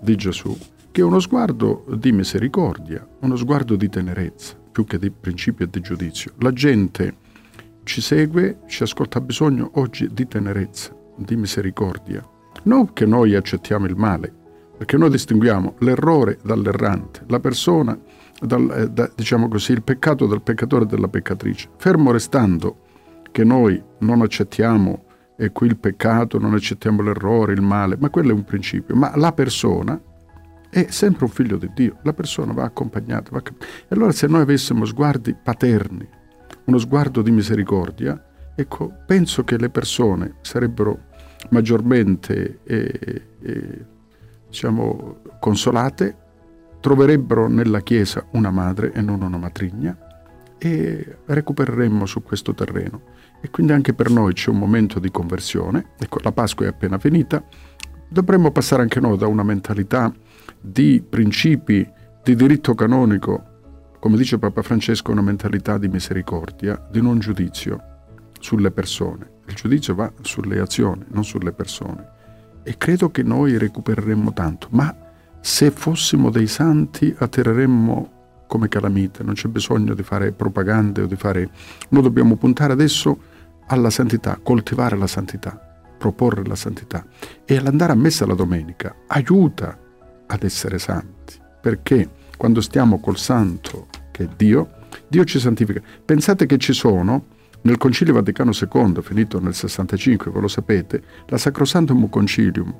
[0.00, 0.54] di Gesù,
[0.90, 5.68] che è uno sguardo di misericordia, uno sguardo di tenerezza, più che di principio e
[5.70, 6.32] di giudizio.
[6.40, 7.16] La gente
[7.84, 12.22] ci segue, ci ascolta, ha bisogno oggi di tenerezza, di misericordia.
[12.64, 14.32] Non che noi accettiamo il male,
[14.76, 17.98] perché noi distinguiamo l'errore dall'errante, la persona,
[18.40, 21.70] dal, eh, da, diciamo così, il peccato dal peccatore e dalla peccatrice.
[21.76, 22.84] Fermo restando
[23.30, 25.04] che noi non accettiamo
[25.36, 28.94] e qui il peccato, non accettiamo l'errore, il male, ma quello è un principio.
[28.94, 30.00] Ma la persona
[30.70, 33.30] è sempre un figlio di Dio, la persona va accompagnata.
[33.32, 33.42] Va...
[33.42, 36.08] E allora se noi avessimo sguardi paterni,
[36.64, 38.22] uno sguardo di misericordia,
[38.56, 41.04] ecco, penso che le persone sarebbero
[41.50, 43.84] maggiormente eh, eh,
[44.48, 46.16] diciamo, consolate,
[46.80, 49.96] troverebbero nella Chiesa una madre e non una matrigna
[50.58, 53.14] e recupereremmo su questo terreno.
[53.42, 56.98] E quindi anche per noi c'è un momento di conversione, ecco la Pasqua è appena
[56.98, 57.44] finita,
[58.08, 60.12] dovremmo passare anche noi da una mentalità
[60.58, 61.88] di principi
[62.24, 63.54] di diritto canonico,
[64.00, 67.94] come dice Papa Francesco, una mentalità di misericordia, di non giudizio
[68.46, 69.40] sulle persone.
[69.48, 72.14] Il giudizio va sulle azioni, non sulle persone.
[72.62, 74.94] E credo che noi recupereremmo tanto, ma
[75.40, 81.16] se fossimo dei santi atterreremmo come calamite, non c'è bisogno di fare propagande o di
[81.16, 81.50] fare...
[81.88, 83.18] Noi dobbiamo puntare adesso
[83.66, 85.60] alla santità, coltivare la santità,
[85.98, 87.04] proporre la santità
[87.44, 89.76] e l'andare a messa la domenica aiuta
[90.24, 94.70] ad essere santi, perché quando stiamo col santo che è Dio,
[95.08, 95.82] Dio ci santifica.
[96.04, 101.38] Pensate che ci sono nel Concilio Vaticano II, finito nel 65, voi lo sapete, la
[101.38, 102.74] Sacrosantum Concilium,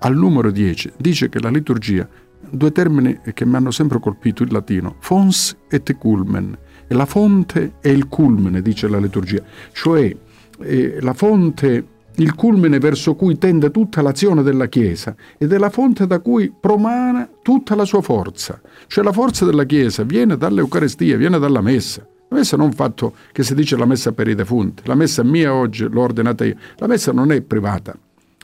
[0.00, 2.08] al numero 10, dice che la liturgia
[2.50, 6.56] due termini che mi hanno sempre colpito in latino, fons et culmen.
[6.86, 10.14] E la fonte è il culmine, dice la liturgia, cioè
[10.58, 15.70] eh, la fonte, il culmine verso cui tende tutta l'azione della Chiesa ed è la
[15.70, 18.60] fonte da cui promana tutta la sua forza.
[18.86, 22.06] Cioè la forza della Chiesa viene dall'Eucarestia, viene dalla messa.
[22.32, 25.24] La messa non fatto che si dice la messa per i defunti, la messa è
[25.24, 26.56] mia oggi, l'ho ordinata io.
[26.76, 27.94] La messa non è privata,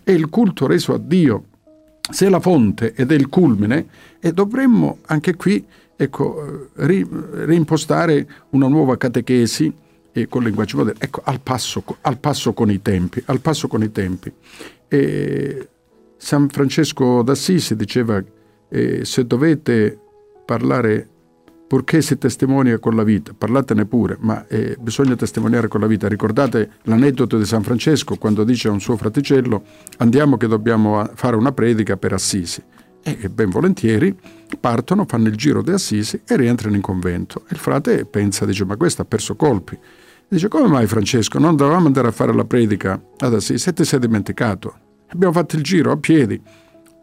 [0.04, 1.44] è il culto reso a Dio
[2.10, 3.86] se è la fonte ed è il culmine,
[4.20, 5.64] e dovremmo anche qui
[5.96, 9.72] ecco, ri, reimpostare una nuova catechesi
[10.12, 13.22] eh, con linguaggio moderno, ecco, al passo, al passo, con i tempi.
[13.24, 14.30] Al passo con i tempi.
[14.86, 15.68] E
[16.18, 18.22] San Francesco d'Assisi diceva,
[18.68, 19.98] eh, se dovete
[20.44, 21.08] parlare
[21.68, 26.08] purché si testimonia con la vita, parlatene pure, ma eh, bisogna testimoniare con la vita.
[26.08, 29.62] Ricordate l'aneddoto di San Francesco quando dice a un suo fraticello
[29.98, 32.62] andiamo che dobbiamo fare una predica per Assisi.
[33.02, 34.16] E ben volentieri
[34.58, 37.44] partono, fanno il giro di Assisi e rientrano in convento.
[37.50, 39.78] Il frate pensa, dice ma questo ha perso colpi.
[40.26, 43.84] Dice come mai Francesco non dovevamo andare a fare la predica ad Assisi e ti
[43.84, 44.74] sei dimenticato?
[45.08, 46.40] Abbiamo fatto il giro a piedi.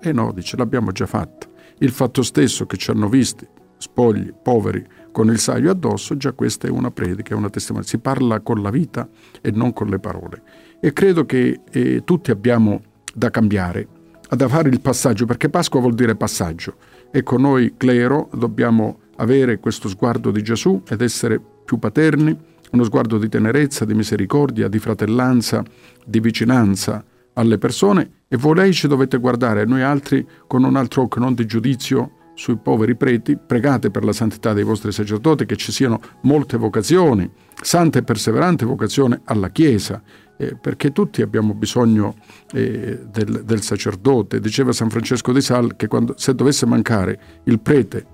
[0.02, 1.54] E no, dice l'abbiamo già fatto.
[1.80, 3.48] Il fatto stesso che ci hanno visti
[3.78, 7.96] spogli, poveri, con il saio addosso, già questa è una predica, è una testimonianza.
[7.96, 9.08] Si parla con la vita
[9.42, 10.42] e non con le parole.
[10.80, 12.82] E credo che eh, tutti abbiamo
[13.14, 13.88] da cambiare,
[14.30, 16.76] da fare il passaggio, perché Pasqua vuol dire passaggio.
[17.12, 22.38] Ecco, noi clero dobbiamo avere questo sguardo di Gesù ed essere più paterni,
[22.72, 25.64] uno sguardo di tenerezza, di misericordia, di fratellanza,
[26.06, 27.04] di vicinanza
[27.34, 31.34] alle persone e voi lei ci dovete guardare, noi altri con un altro occhio, non
[31.34, 36.00] di giudizio sui poveri preti, pregate per la santità dei vostri sacerdoti, che ci siano
[36.22, 37.30] molte vocazioni,
[37.62, 40.02] santa e perseverante vocazione alla Chiesa,
[40.38, 42.16] eh, perché tutti abbiamo bisogno
[42.52, 44.40] eh, del, del, sacerdote.
[44.40, 48.06] Diceva San Francesco di Sal che quando, se dovesse mancare il prete,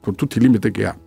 [0.00, 0.98] con tutti i limiti che ha,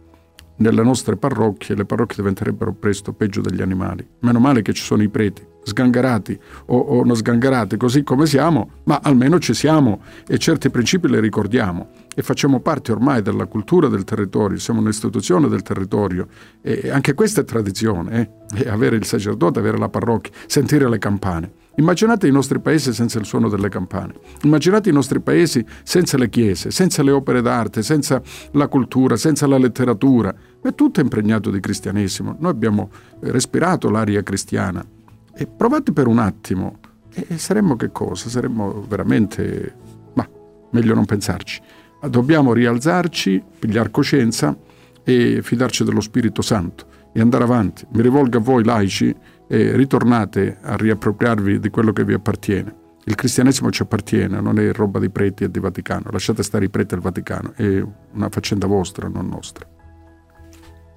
[0.57, 4.07] nelle nostre parrocchie, le parrocchie diventerebbero presto peggio degli animali.
[4.19, 8.69] Meno male che ci sono i preti, sgangherati o, o non sgangherati, così come siamo,
[8.85, 13.87] ma almeno ci siamo e certi principi li ricordiamo e facciamo parte ormai della cultura
[13.87, 16.27] del territorio, siamo un'istituzione del territorio
[16.61, 18.67] e anche questa è tradizione, eh?
[18.67, 21.59] avere il sacerdote, avere la parrocchia, sentire le campane.
[21.75, 26.29] Immaginate i nostri paesi senza il suono delle campane, immaginate i nostri paesi senza le
[26.29, 31.61] chiese, senza le opere d'arte, senza la cultura, senza la letteratura, è tutto impregnato di
[31.61, 32.35] cristianesimo.
[32.39, 32.89] Noi abbiamo
[33.21, 34.85] respirato l'aria cristiana
[35.33, 36.79] e provate per un attimo
[37.13, 38.29] e saremmo che cosa?
[38.29, 39.75] Saremmo veramente...
[40.13, 40.27] ma
[40.71, 41.61] meglio non pensarci.
[42.09, 44.57] Dobbiamo rialzarci, pigliar coscienza
[45.03, 47.85] e fidarci dello Spirito Santo e andare avanti.
[47.91, 49.15] Mi rivolgo a voi laici
[49.47, 52.75] e ritornate a riappropriarvi di quello che vi appartiene.
[53.03, 56.09] Il cristianesimo ci appartiene, non è roba di preti e di Vaticano.
[56.11, 57.83] Lasciate stare i preti al Vaticano, è
[58.13, 59.70] una faccenda vostra, non nostra.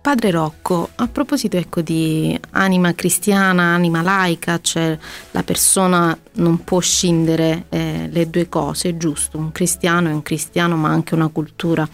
[0.04, 4.98] Padre Rocco, a proposito ecco, di anima cristiana, anima laica, cioè
[5.30, 10.76] la persona non può scindere eh, le due cose, giusto, un cristiano è un cristiano
[10.76, 11.88] ma anche una cultura.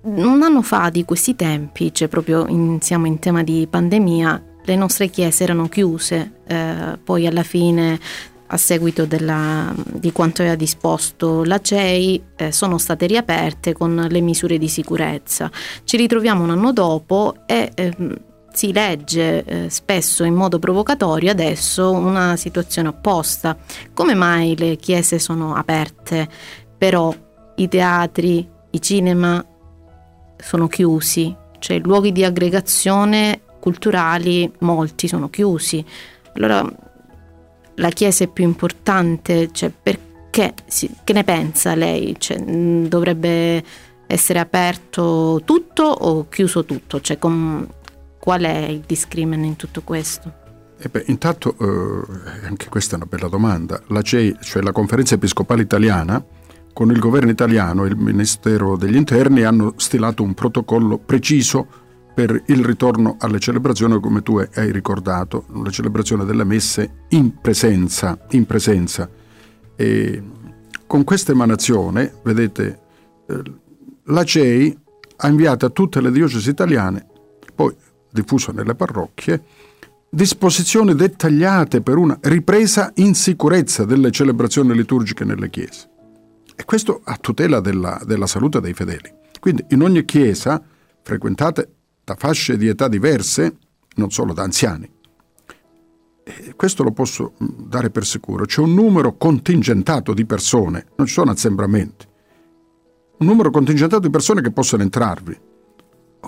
[0.00, 4.76] Un anno fa di questi tempi, cioè proprio in, siamo in tema di pandemia, le
[4.76, 8.00] nostre chiese erano chiuse, eh, poi alla fine
[8.52, 14.20] a seguito della, di quanto aveva disposto la CEI eh, sono state riaperte con le
[14.20, 15.50] misure di sicurezza.
[15.84, 17.96] Ci ritroviamo un anno dopo e eh,
[18.52, 23.56] si legge eh, spesso in modo provocatorio adesso una situazione opposta.
[23.94, 26.28] Come mai le chiese sono aperte,
[26.76, 27.14] però
[27.56, 29.44] i teatri, i cinema
[30.36, 35.84] sono chiusi, cioè luoghi di aggregazione culturali, molti sono chiusi.
[36.34, 36.68] Allora
[37.80, 42.14] la Chiesa è più importante, cioè perché, che ne pensa lei?
[42.18, 43.64] Cioè, dovrebbe
[44.06, 47.00] essere aperto tutto o chiuso tutto?
[47.00, 47.66] Cioè, com-
[48.18, 50.32] qual è il discrimen in tutto questo?
[50.78, 55.14] Eh beh, intanto, eh, anche questa è una bella domanda, la CEI, cioè la Conferenza
[55.14, 56.22] Episcopale Italiana,
[56.72, 61.66] con il governo italiano e il Ministero degli Interni hanno stilato un protocollo preciso
[62.20, 68.26] per il ritorno alle celebrazioni, come tu hai ricordato, la celebrazione delle messe in presenza.
[68.32, 69.08] In presenza.
[69.74, 70.22] E
[70.86, 72.80] con questa emanazione, vedete,
[73.26, 73.42] eh,
[74.04, 74.78] la CEI
[75.16, 77.06] ha inviato a tutte le diocesi italiane,
[77.54, 77.74] poi
[78.10, 79.42] diffuso nelle parrocchie,
[80.10, 85.88] disposizioni dettagliate per una ripresa in sicurezza delle celebrazioni liturgiche nelle chiese.
[86.54, 89.10] E questo a tutela della, della salute dei fedeli.
[89.40, 90.62] Quindi in ogni chiesa,
[91.02, 91.76] frequentate
[92.10, 93.56] da fasce di età diverse,
[93.94, 94.90] non solo da anziani,
[96.24, 101.06] e questo lo posso mm, dare per sicuro, c'è un numero contingentato di persone, non
[101.06, 102.06] ci sono assembramenti,
[103.18, 105.38] un numero contingentato di persone che possono entrarvi.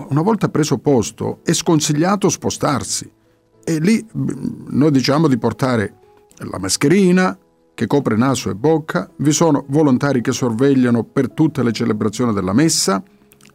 [0.09, 3.11] Una volta preso posto è sconsigliato spostarsi.
[3.65, 5.95] E lì mm, noi diciamo di portare
[6.49, 7.37] la mascherina
[7.73, 12.53] che copre naso e bocca, vi sono volontari che sorvegliano per tutte le celebrazioni della
[12.53, 13.03] messa,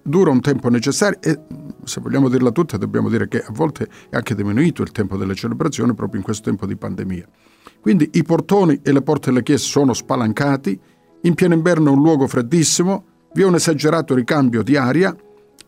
[0.08, 1.38] dura un tempo necessario e
[1.84, 5.34] se vogliamo dirla tutta dobbiamo dire che a volte è anche diminuito il tempo delle
[5.34, 7.26] celebrazioni proprio in questo tempo di pandemia.
[7.80, 10.78] Quindi i portoni e le porte delle chiese sono spalancati,
[11.22, 13.04] in pieno inverno è un luogo freddissimo,
[13.34, 15.14] vi è un esagerato ricambio di aria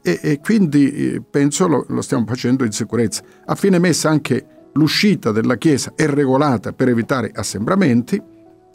[0.03, 3.23] e, e quindi eh, penso lo, lo stiamo facendo in sicurezza.
[3.47, 8.21] A fine messa anche l'uscita della chiesa è regolata per evitare assembramenti,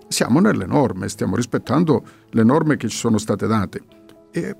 [0.07, 3.81] siamo nelle norme, stiamo rispettando le norme che ci sono state date.
[4.31, 4.55] E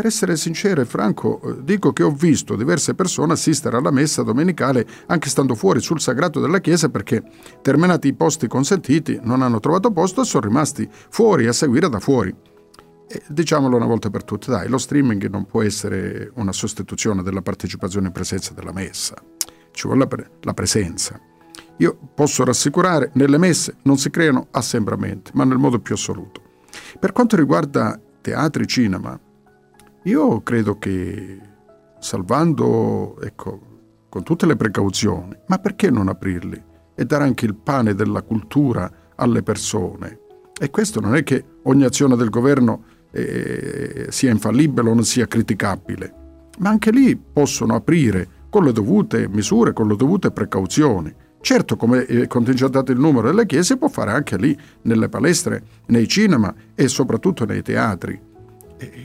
[0.00, 4.22] per essere sincero e franco, eh, dico che ho visto diverse persone assistere alla messa
[4.22, 7.22] domenicale anche stando fuori sul sagrato della chiesa perché,
[7.60, 12.00] terminati i posti consentiti, non hanno trovato posto e sono rimasti fuori a seguire da
[12.00, 12.34] fuori.
[13.06, 17.42] E diciamolo una volta per tutte, dai, lo streaming non può essere una sostituzione della
[17.42, 19.22] partecipazione in presenza della messa,
[19.72, 20.08] ci vuole
[20.40, 21.20] la presenza.
[21.76, 26.40] Io posso rassicurare, nelle messe non si creano assembramenti, ma nel modo più assoluto.
[26.98, 29.18] Per quanto riguarda teatri, cinema,
[30.04, 31.38] io credo che
[31.98, 33.60] salvando, ecco,
[34.08, 36.62] con tutte le precauzioni, ma perché non aprirli
[36.94, 40.18] e dare anche il pane della cultura alle persone?
[40.58, 45.26] E questo non è che ogni azione del governo eh, sia infallibile o non sia
[45.26, 46.14] criticabile,
[46.58, 51.14] ma anche lì possono aprire con le dovute misure, con le dovute precauzioni.
[51.42, 56.06] Certo, come è contingentato il numero delle chiese, può fare anche lì, nelle palestre, nei
[56.08, 58.28] cinema e soprattutto nei teatri.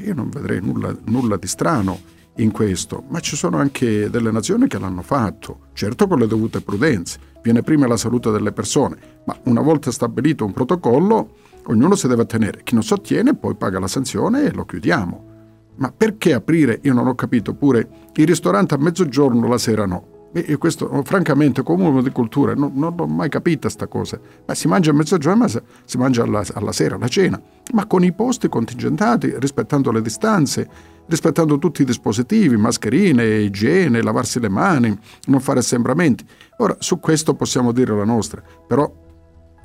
[0.03, 1.99] Io non vedrei nulla, nulla di strano
[2.37, 6.61] in questo, ma ci sono anche delle nazioni che l'hanno fatto, certo con le dovute
[6.61, 7.19] prudenze.
[7.41, 11.35] Viene prima la salute delle persone, ma una volta stabilito un protocollo,
[11.67, 12.61] ognuno si deve attenere.
[12.63, 15.33] Chi non si ottiene poi paga la sanzione e lo chiudiamo.
[15.77, 20.14] Ma perché aprire, io non ho capito, pure il ristorante a mezzogiorno, la sera no?
[20.35, 24.19] Io questo, francamente, come uomo di cultura, non, non l'ho mai capita sta cosa.
[24.45, 28.03] Ma si mangia a mezzogiorno, ma si mangia alla, alla sera, alla cena, ma con
[28.03, 30.67] i posti contingentati, rispettando le distanze,
[31.05, 36.25] rispettando tutti i dispositivi, mascherine, igiene, lavarsi le mani, non fare assembramenti.
[36.57, 38.91] Ora, su questo possiamo dire la nostra, però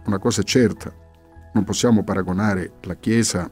[0.06, 0.94] una cosa è certa,
[1.52, 3.50] non possiamo paragonare la Chiesa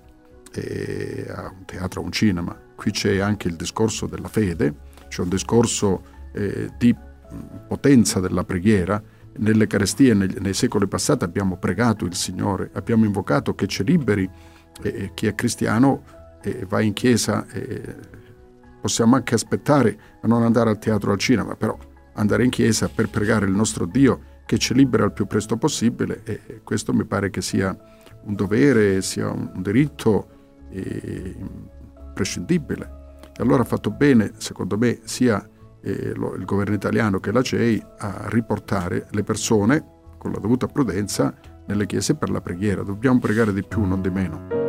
[0.53, 2.57] eh, a un teatro, a un cinema.
[2.77, 4.73] Qui c'è anche il discorso della fede,
[5.09, 6.95] c'è un discorso eh, di
[7.67, 9.03] potenza della preghiera,
[9.39, 14.29] nelle carestie nei, nei, secoli passati abbiamo pregato il Signore, abbiamo invocato che ci liberi
[14.83, 16.03] e chi è cristiano
[16.43, 17.95] e va in chiesa e
[18.81, 21.77] possiamo anche aspettare a non andare al teatro o al cinema, però
[22.15, 26.23] andare in chiesa per pregare il nostro Dio che ci libera il più presto possibile
[26.25, 27.77] e questo mi pare che sia
[28.25, 30.29] un dovere, sia un diritto
[30.71, 32.97] imprescindibile.
[33.37, 35.49] E allora ha fatto bene, secondo me, sia eh,
[36.15, 39.85] lo, il governo italiano che la CEI a riportare le persone
[40.19, 41.35] con la dovuta prudenza
[41.67, 42.83] nelle chiese per la preghiera.
[42.83, 44.68] Dobbiamo pregare di più, non di meno.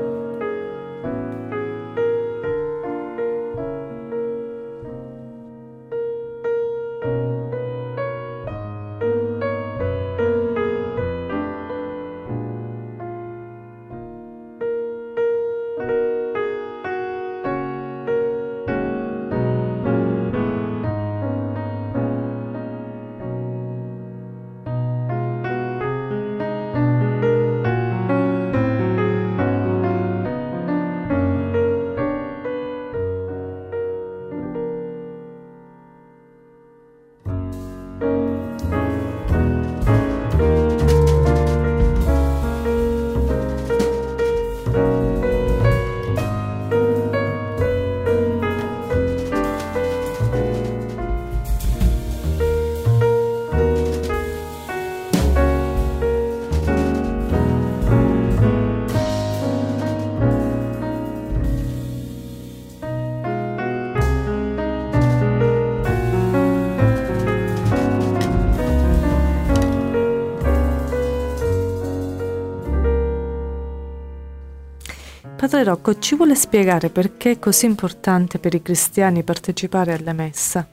[75.39, 80.67] Padre Rocco, ci vuole spiegare perché è così importante per i cristiani partecipare alle messa?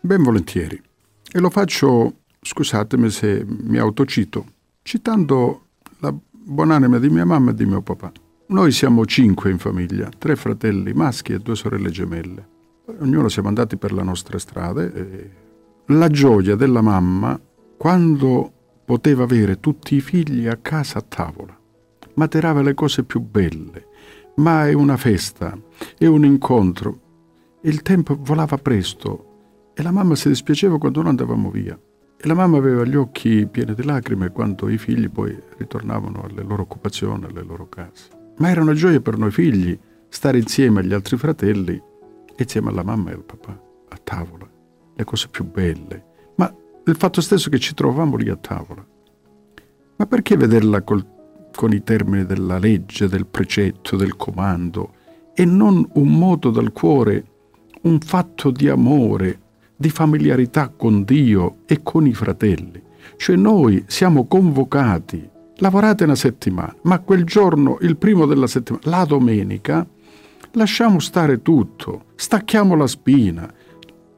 [0.00, 0.82] Ben volentieri.
[1.30, 4.44] E lo faccio, scusatemi se mi autocito,
[4.82, 5.66] citando
[6.00, 8.10] la buonanima di mia mamma e di mio papà.
[8.46, 12.48] Noi siamo cinque in famiglia, tre fratelli maschi e due sorelle gemelle.
[12.98, 15.30] Ognuno siamo andati per le nostre strade.
[15.86, 17.40] la gioia della mamma
[17.76, 18.52] quando
[18.84, 21.60] poteva avere tutti i figli a casa a tavola
[22.14, 23.86] materava le cose più belle,
[24.36, 25.56] ma è una festa,
[25.98, 27.00] è un incontro.
[27.62, 31.78] Il tempo volava presto e la mamma si dispiaceva quando noi andavamo via.
[32.16, 36.42] E la mamma aveva gli occhi pieni di lacrime quando i figli poi ritornavano alle
[36.42, 38.08] loro occupazioni, alle loro case.
[38.38, 39.78] Ma era una gioia per noi figli
[40.08, 41.80] stare insieme agli altri fratelli,
[42.36, 44.48] insieme alla mamma e al papà, a tavola,
[44.94, 46.04] le cose più belle.
[46.36, 46.54] Ma
[46.84, 48.86] il fatto stesso che ci trovavamo lì a tavola.
[49.96, 51.04] Ma perché vederla col
[51.54, 54.94] con i termini della legge, del precetto, del comando,
[55.34, 57.24] e non un moto dal cuore,
[57.82, 59.40] un fatto di amore,
[59.76, 62.80] di familiarità con Dio e con i fratelli.
[63.16, 69.04] Cioè noi siamo convocati, lavorate una settimana, ma quel giorno, il primo della settimana, la
[69.04, 69.86] domenica,
[70.52, 73.52] lasciamo stare tutto, stacchiamo la spina,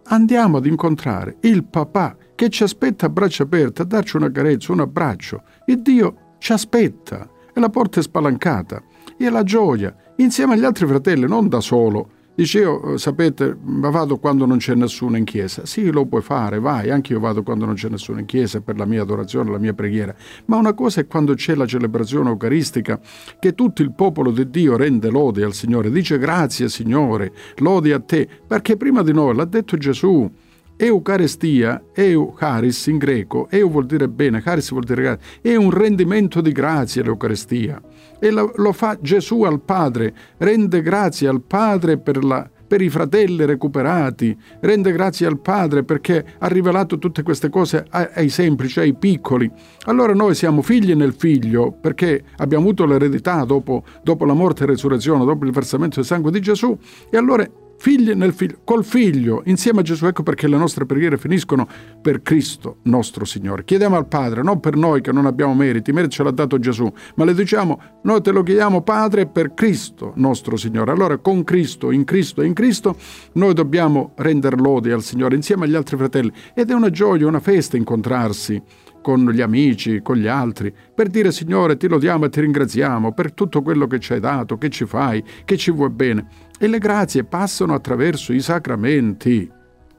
[0.05, 4.73] andiamo ad incontrare il papà che ci aspetta a braccia aperte a darci una carezza,
[4.73, 5.43] un abbraccio.
[5.65, 8.83] E Dio ci aspetta e la porta è spalancata.
[9.17, 12.11] E la gioia, insieme agli altri fratelli, non da solo.
[12.35, 15.65] Dice io, eh, sapete, vado quando non c'è nessuno in chiesa.
[15.65, 18.77] Sì, lo puoi fare, vai, anche io vado quando non c'è nessuno in chiesa per
[18.77, 20.15] la mia adorazione, la mia preghiera.
[20.45, 23.01] Ma una cosa è quando c'è la celebrazione eucaristica,
[23.39, 28.01] che tutto il popolo di Dio rende lode al Signore, dice grazie Signore, lode a
[28.01, 30.31] te, perché prima di noi l'ha detto Gesù.
[30.77, 36.41] Eucaristia, eucharis in greco, eu vuol dire bene, charis vuol dire grazie, è un rendimento
[36.41, 37.81] di grazie l'Eucaristia.
[38.19, 42.89] E lo, lo, fa Gesù al Padre, rende grazie al Padre per, la, per i
[42.89, 48.81] fratelli recuperati, rende grazie al Padre perché ha rivelato tutte queste cose ai, ai semplici,
[48.81, 49.49] ai piccoli.
[49.85, 54.67] Allora noi siamo figli nel figlio perché abbiamo avuto l'eredità dopo, dopo la morte e
[54.67, 56.77] resurrezione, dopo il versamento del sangue di Gesù,
[57.11, 57.47] e allora
[57.85, 60.07] figli nel figlio, col figlio, insieme a Gesù.
[60.07, 61.69] Ecco perché le nostre preghiere finiscono
[62.01, 63.63] per Cristo nostro Signore.
[63.63, 66.59] Chiediamo al Padre, non per noi che non abbiamo meriti, i meriti ce l'ha dato
[66.59, 70.93] Gesù, ma le diciamo, noi te lo chiediamo Padre per Cristo nostro Signore.
[70.93, 72.97] Allora con Cristo, in Cristo e in Cristo,
[73.33, 76.33] noi dobbiamo rendere lodi al Signore insieme agli altri fratelli.
[76.55, 78.63] Ed è una gioia, una festa incontrarsi
[79.03, 83.35] con gli amici, con gli altri, per dire Signore ti lodiamo e ti ringraziamo per
[83.35, 86.27] tutto quello che ci hai dato, che ci fai, che ci vuoi bene.
[86.59, 89.51] E le grazie passano attraverso i sacramenti.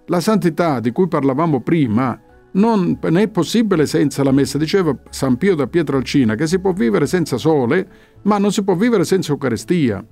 [0.08, 2.20] La santità di cui parlavamo prima
[2.53, 4.58] non è possibile senza la messa.
[4.58, 7.88] Diceva San Pio da Pietralcina che si può vivere senza sole,
[8.24, 10.03] ma non si può vivere senza Eucaristia.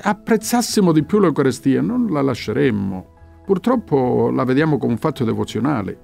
[0.00, 3.14] Apprezzassimo di più l'Eucaristia, non la lasceremmo.
[3.44, 5.96] Purtroppo la vediamo come un fatto devozionale.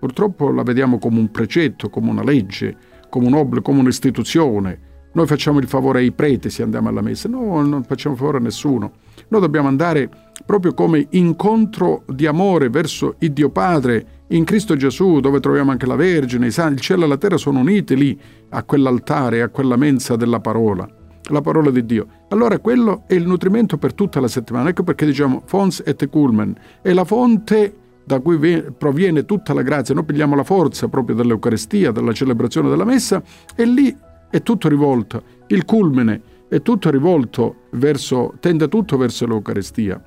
[0.00, 2.76] Purtroppo la vediamo come un precetto, come una legge,
[3.08, 4.90] come un obbligo, come un'istituzione.
[5.14, 8.40] Noi facciamo il favore ai preti se andiamo alla messa, no, non facciamo favore a
[8.40, 8.92] nessuno.
[9.28, 10.08] Noi dobbiamo andare
[10.46, 15.86] proprio come incontro di amore verso il Dio Padre in Cristo Gesù, dove troviamo anche
[15.86, 18.18] la Vergine, il cielo e la terra sono uniti lì
[18.50, 20.88] a quell'altare, a quella mensa della parola,
[21.24, 22.06] la parola di Dio.
[22.28, 24.70] Allora quello è il nutrimento per tutta la settimana.
[24.70, 29.94] Ecco perché diciamo fons et culmen, è la fonte da cui proviene tutta la grazia,
[29.94, 33.22] noi pigliamo la forza proprio dall'Eucaristia, dalla celebrazione della messa
[33.54, 33.94] e lì
[34.32, 40.02] è tutto rivolto, il culmine è tutto rivolto verso, tende tutto verso l'Eucaristia.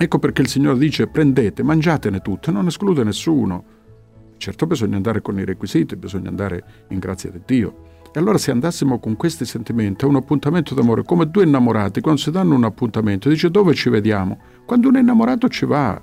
[0.00, 3.64] Ecco perché il Signore dice prendete, mangiatene tutte, non esclude nessuno.
[4.36, 7.86] Certo bisogna andare con i requisiti, bisogna andare in grazia di Dio.
[8.12, 12.20] E allora se andassimo con questi sentimenti a un appuntamento d'amore, come due innamorati, quando
[12.20, 14.38] si danno un appuntamento, dice dove ci vediamo?
[14.64, 16.00] Quando un innamorato ci va,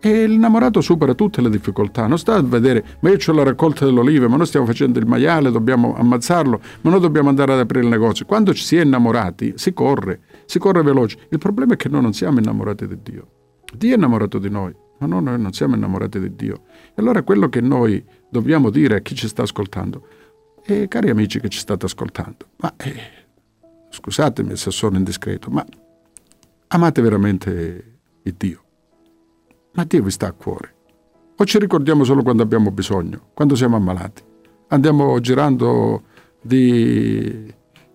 [0.00, 3.84] e l'innamorato supera tutte le difficoltà, non sta a vedere, ma io ho la raccolta
[3.84, 7.58] delle olive, ma noi stiamo facendo il maiale, dobbiamo ammazzarlo, ma noi dobbiamo andare ad
[7.58, 8.24] aprire il negozio.
[8.24, 11.18] Quando ci si è innamorati, si corre, si corre veloce.
[11.30, 13.26] Il problema è che noi non siamo innamorati di Dio.
[13.74, 16.62] Dio è innamorato di noi, ma noi non siamo innamorati di Dio.
[16.88, 20.06] E allora quello che noi dobbiamo dire a chi ci sta ascoltando,
[20.64, 23.00] e cari amici che ci state ascoltando, ma eh,
[23.90, 25.64] scusatemi se sono indiscreto, ma
[26.68, 27.92] amate veramente
[28.36, 28.66] Dio
[29.78, 30.74] ma Dio vi sta a cuore.
[31.36, 34.24] O ci ricordiamo solo quando abbiamo bisogno, quando siamo ammalati.
[34.70, 36.02] Andiamo girando
[36.42, 37.46] di,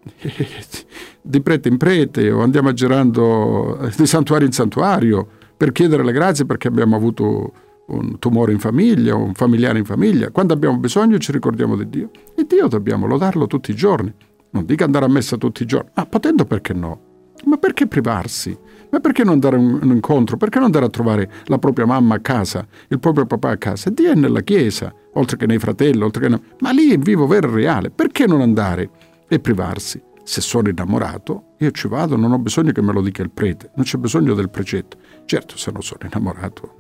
[1.22, 5.28] di prete in prete o andiamo girando di santuario in santuario
[5.58, 7.54] per chiedere le grazie perché abbiamo avuto
[7.88, 10.32] un tumore in famiglia un familiare in famiglia.
[10.32, 12.12] Quando abbiamo bisogno ci ricordiamo di Dio.
[12.34, 14.14] E Dio dobbiamo lodarlo tutti i giorni.
[14.52, 17.02] Non dica andare a messa tutti i giorni, ma potendo perché no?
[17.44, 18.58] Ma perché privarsi?
[18.94, 20.38] Ma perché non andare a un, incontro?
[20.38, 23.90] Perché non andare a trovare la propria mamma a casa, il proprio papà a casa?
[23.90, 26.40] Dio è nella chiesa, oltre che nei fratelli, oltre che...
[26.60, 27.90] Ma lì è vivo, vero e reale.
[27.90, 28.92] Perché non andare
[29.28, 30.00] e privarsi?
[30.24, 33.72] Se sono innamorato, io ci vado, non ho bisogno che me lo dica il prete,
[33.74, 34.96] non c'è bisogno del precetto.
[35.26, 36.76] Certo, se non sono innamorato,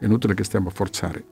[0.00, 1.24] è inutile che stiamo a forzare.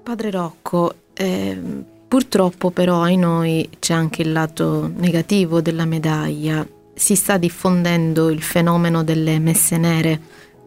[0.00, 1.60] Padre Rocco, eh,
[2.06, 6.64] purtroppo però ai noi c'è anche il lato negativo della medaglia
[6.94, 10.20] si sta diffondendo il fenomeno delle messe nere.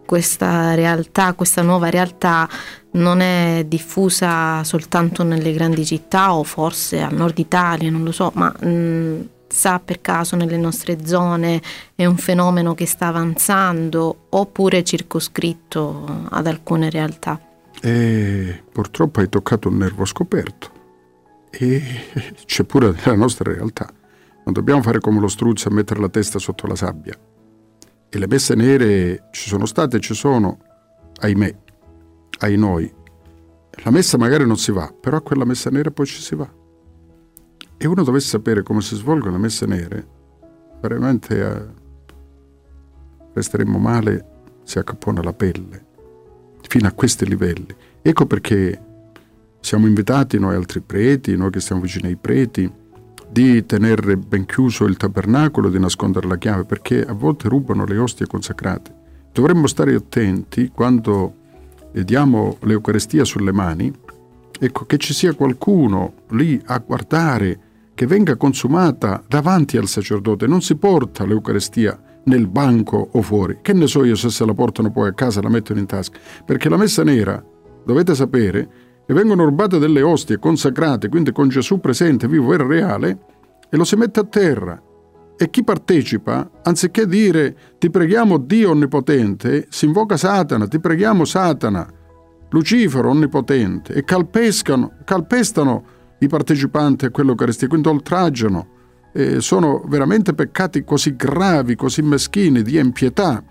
[0.05, 2.47] Questa realtà, questa nuova realtà
[2.91, 8.31] non è diffusa soltanto nelle grandi città o forse al nord Italia, non lo so,
[8.35, 11.61] ma mh, mm, sa per caso nelle nostre zone
[11.95, 17.39] è un fenomeno che sta avanzando oppure circoscritto ad alcune realtà?
[17.81, 20.71] E purtroppo hai toccato un nervo scoperto
[21.49, 21.81] e
[22.45, 23.89] c'è pure nella nostra realtà.
[24.47, 27.13] Non dobbiamo fare come lo struzzo e mettere la testa sotto la sabbia.
[28.07, 30.59] E le messe nere ci sono state e ci sono,
[31.19, 31.55] ahimè,
[32.39, 32.89] ai noi.
[33.83, 36.49] La messa magari non si va, però a quella messa nera poi ci si va.
[37.75, 40.07] E uno dovesse sapere come si svolgono le messe nere,
[40.79, 41.65] veramente eh,
[43.33, 45.85] resteremmo male, si accappona la pelle,
[46.61, 47.75] fino a questi livelli.
[48.01, 48.81] Ecco perché
[49.59, 52.85] siamo invitati noi altri preti, noi che stiamo vicini ai preti,
[53.29, 57.97] di tenere ben chiuso il tabernacolo, di nascondere la chiave, perché a volte rubano le
[57.97, 58.93] ostie consacrate.
[59.31, 61.33] Dovremmo stare attenti quando
[61.91, 63.91] diamo l'Eucarestia sulle mani,
[64.59, 67.59] ecco, che ci sia qualcuno lì a guardare
[67.93, 70.47] che venga consumata davanti al sacerdote.
[70.47, 73.59] Non si porta l'Eucarestia nel banco o fuori.
[73.61, 75.85] Che ne so io se se la portano poi a casa e la mettono in
[75.85, 76.19] tasca?
[76.45, 77.43] Perché la messa nera,
[77.83, 78.69] dovete sapere,
[79.09, 83.19] e vengono rubate delle ostie consacrate, quindi con Gesù presente, vivo e reale,
[83.69, 84.81] e lo si mette a terra.
[85.37, 91.87] E chi partecipa, anziché dire ti preghiamo Dio Onnipotente, si invoca Satana, ti preghiamo Satana,
[92.49, 94.91] Lucifero Onnipotente, e calpestano,
[96.19, 98.75] i partecipanti a quell'Eucaristia, quindi oltraggiano.
[99.13, 103.41] E sono veramente peccati così gravi, così meschini, di impietà,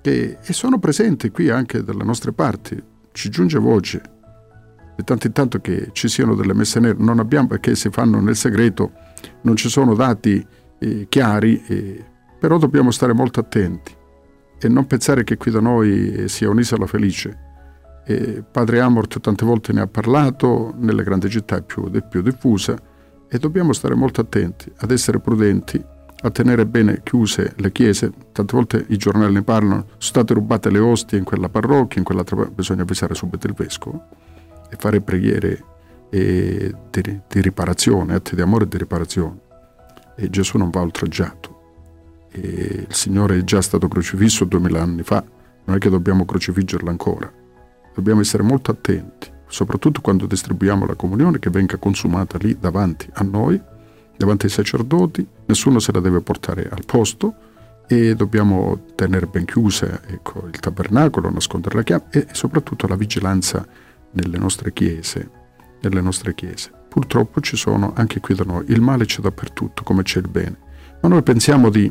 [0.00, 2.80] che e sono presenti qui anche dalle nostre parti.
[3.12, 4.18] Ci giunge voce
[5.00, 8.20] di tanto in tanto che ci siano delle messe nere, non abbiamo perché si fanno
[8.20, 8.92] nel segreto,
[9.42, 10.46] non ci sono dati
[10.78, 12.04] eh, chiari, eh,
[12.38, 13.96] però dobbiamo stare molto attenti
[14.58, 17.48] e non pensare che qui da noi eh, sia un'isola felice.
[18.04, 22.22] E Padre Amort tante volte ne ha parlato, nelle grandi città è più, è più
[22.22, 22.76] diffusa
[23.28, 25.82] e dobbiamo stare molto attenti, ad essere prudenti,
[26.22, 28.12] a tenere bene chiuse le chiese.
[28.32, 32.04] Tante volte i giornali ne parlano, sono state rubate le ostie in quella parrocchia, in
[32.04, 34.28] quell'altra bisogna avvisare subito il vescovo
[34.70, 35.64] e fare preghiere
[36.10, 39.38] e di, di, riparazione, atti di amore e di riparazione.
[40.16, 41.58] E Gesù non va oltraggiato.
[42.32, 45.24] E il Signore è già stato crocifisso duemila anni fa,
[45.64, 47.30] non è che dobbiamo crocifiggerlo ancora.
[47.94, 53.24] Dobbiamo essere molto attenti, soprattutto quando distribuiamo la comunione che venga consumata lì davanti a
[53.24, 53.60] noi,
[54.16, 57.34] davanti ai sacerdoti, nessuno se la deve portare al posto
[57.86, 63.66] e dobbiamo tenere ben chiusa ecco, il tabernacolo, nascondere la chiave e soprattutto la vigilanza
[64.12, 65.30] nelle nostre chiese,
[65.82, 66.70] nelle nostre chiese.
[66.88, 70.58] Purtroppo ci sono anche qui da noi, il male c'è dappertutto come c'è il bene,
[71.00, 71.90] ma noi pensiamo di,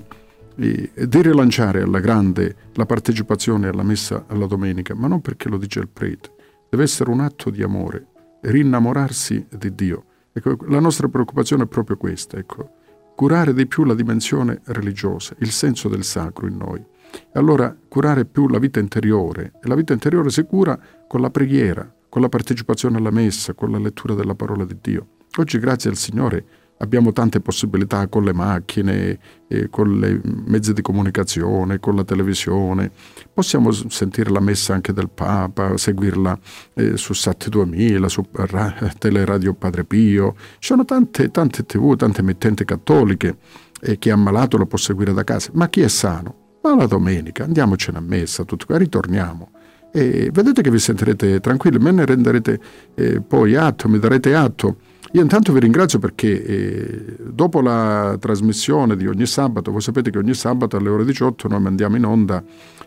[0.55, 5.57] di, di rilanciare alla grande la partecipazione alla messa alla domenica, ma non perché lo
[5.57, 6.31] dice il prete,
[6.69, 8.07] deve essere un atto di amore,
[8.41, 10.03] rinnamorarsi di Dio.
[10.33, 12.71] Ecco, la nostra preoccupazione è proprio questa, ecco,
[13.15, 16.79] curare di più la dimensione religiosa, il senso del sacro in noi.
[16.79, 21.29] E allora curare più la vita interiore, e la vita interiore si cura con la
[21.29, 25.07] preghiera, con la partecipazione alla messa, con la lettura della parola di Dio.
[25.37, 26.43] Oggi, grazie al Signore,
[26.79, 32.91] abbiamo tante possibilità con le macchine, eh, con i mezzi di comunicazione, con la televisione.
[33.31, 36.37] Possiamo sentire la messa anche del Papa, seguirla
[36.73, 40.35] eh, su Sat 2000, su ra- Teleradio Padre Pio.
[40.35, 43.37] Ci sono tante, tante tv, tante emittenti cattoliche
[43.79, 45.51] e chi è ammalato lo può seguire da casa.
[45.53, 46.57] Ma chi è sano?
[46.61, 49.51] Ma la domenica andiamocene a messa, tutto qua, ritorniamo
[49.91, 52.59] e vedete che vi sentirete tranquilli, me ne renderete
[52.95, 54.77] eh, poi atto, mi darete atto.
[55.13, 60.19] Io intanto vi ringrazio perché eh, dopo la trasmissione di ogni sabato, voi sapete che
[60.19, 62.43] ogni sabato alle ore 18 noi mandiamo in onda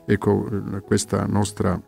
[0.07, 0.49] ecco,
[1.27, 1.81] nostra,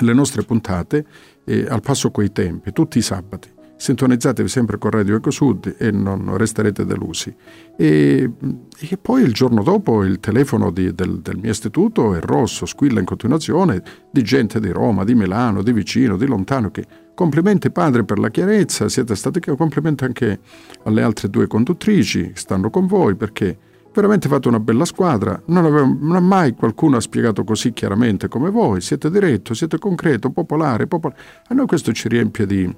[0.00, 1.04] le nostre puntate
[1.44, 6.36] eh, al passo coi tempi, tutti i sabati sintonizzatevi sempre con Radio EcoSud e non
[6.36, 7.34] resterete delusi.
[7.76, 8.30] E,
[8.78, 12.98] e, poi il giorno dopo il telefono di, del, del, mio istituto è rosso, squilla
[13.00, 18.04] in continuazione di gente di Roma, di Milano, di vicino, di lontano che Complimenti padre
[18.04, 20.38] per la chiarezza, siete stati complimenti anche
[20.84, 23.58] alle altre due conduttrici che stanno con voi perché
[23.92, 28.50] veramente fate una bella squadra, non, avevo, non mai qualcuno ha spiegato così chiaramente come
[28.50, 31.20] voi, siete diretto, siete concreto, popolare, popolare.
[31.48, 32.72] A noi questo ci riempie di,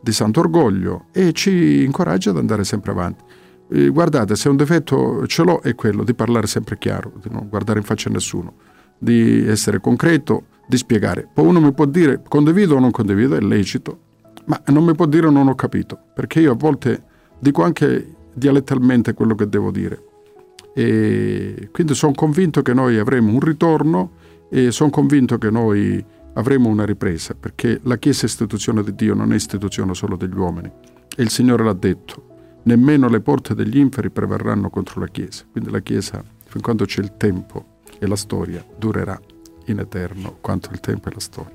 [0.00, 3.24] di santo orgoglio e ci incoraggia ad andare sempre avanti.
[3.68, 7.80] Guardate, se un difetto ce l'ho è quello di parlare sempre chiaro, di non guardare
[7.80, 8.54] in faccia a nessuno,
[8.96, 11.28] di essere concreto, di spiegare.
[11.32, 13.98] Poi uno mi può dire condivido o non condivido, è lecito,
[14.44, 17.02] ma non mi può dire non ho capito, perché io a volte
[17.38, 20.02] dico anche dialettalmente quello che devo dire.
[20.74, 24.12] E quindi sono convinto che noi avremo un ritorno
[24.48, 26.04] e sono convinto che noi
[26.36, 30.36] avremo una ripresa, perché la Chiesa è istituzione di Dio, non è istituzione solo degli
[30.36, 30.70] uomini.
[31.16, 35.44] E il Signore l'ha detto, nemmeno le porte degli inferi prevarranno contro la Chiesa.
[35.50, 39.18] Quindi la Chiesa, fin quando c'è il tempo e la storia, durerà
[39.66, 41.54] in eterno quanto il tempo e la storia.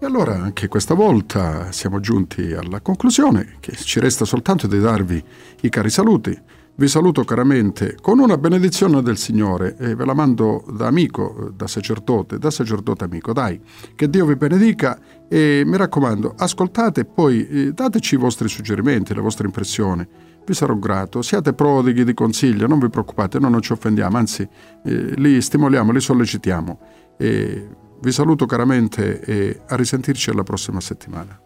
[0.00, 5.22] E allora anche questa volta siamo giunti alla conclusione, che ci resta soltanto di darvi
[5.60, 6.36] i cari saluti.
[6.74, 11.66] Vi saluto caramente con una benedizione del Signore e ve la mando da amico, da
[11.66, 13.34] sacerdote, da sacerdote amico.
[13.34, 13.60] Dai,
[13.94, 14.98] che Dio vi benedica
[15.28, 20.04] e mi raccomando, ascoltate e poi eh, dateci i vostri suggerimenti, le vostre impressioni.
[20.46, 24.48] Vi sarò grato, siate prodighi di consiglio, non vi preoccupate, noi non ci offendiamo, anzi
[24.84, 26.80] eh, li stimoliamo, li sollecitiamo.
[27.18, 27.68] E
[28.00, 31.38] vi saluto caramente e a risentirci alla prossima settimana.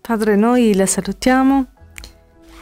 [0.00, 1.66] Padre, noi la salutiamo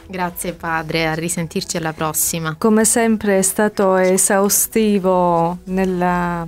[0.07, 2.55] Grazie padre, a risentirci alla prossima.
[2.57, 6.47] Come sempre è stato esaustivo nella,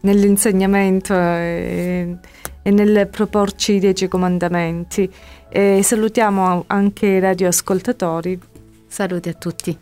[0.00, 2.16] nell'insegnamento e,
[2.62, 5.10] e, nel proporci i dieci comandamenti.
[5.48, 8.40] E salutiamo anche i radioascoltatori.
[8.86, 9.76] Saluti a tutti.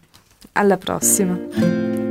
[0.53, 2.10] Alla prossima.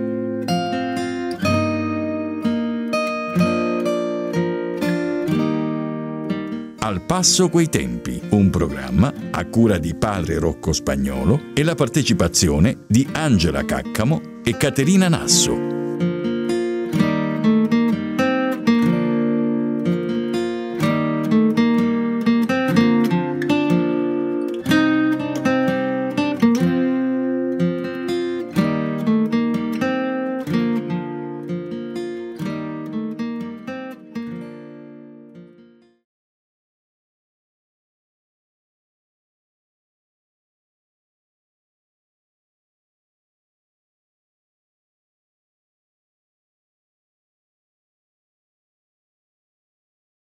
[6.81, 12.85] Al passo coi tempi, un programma a cura di padre Rocco Spagnolo e la partecipazione
[12.87, 15.88] di Angela Caccamo e Caterina Nasso.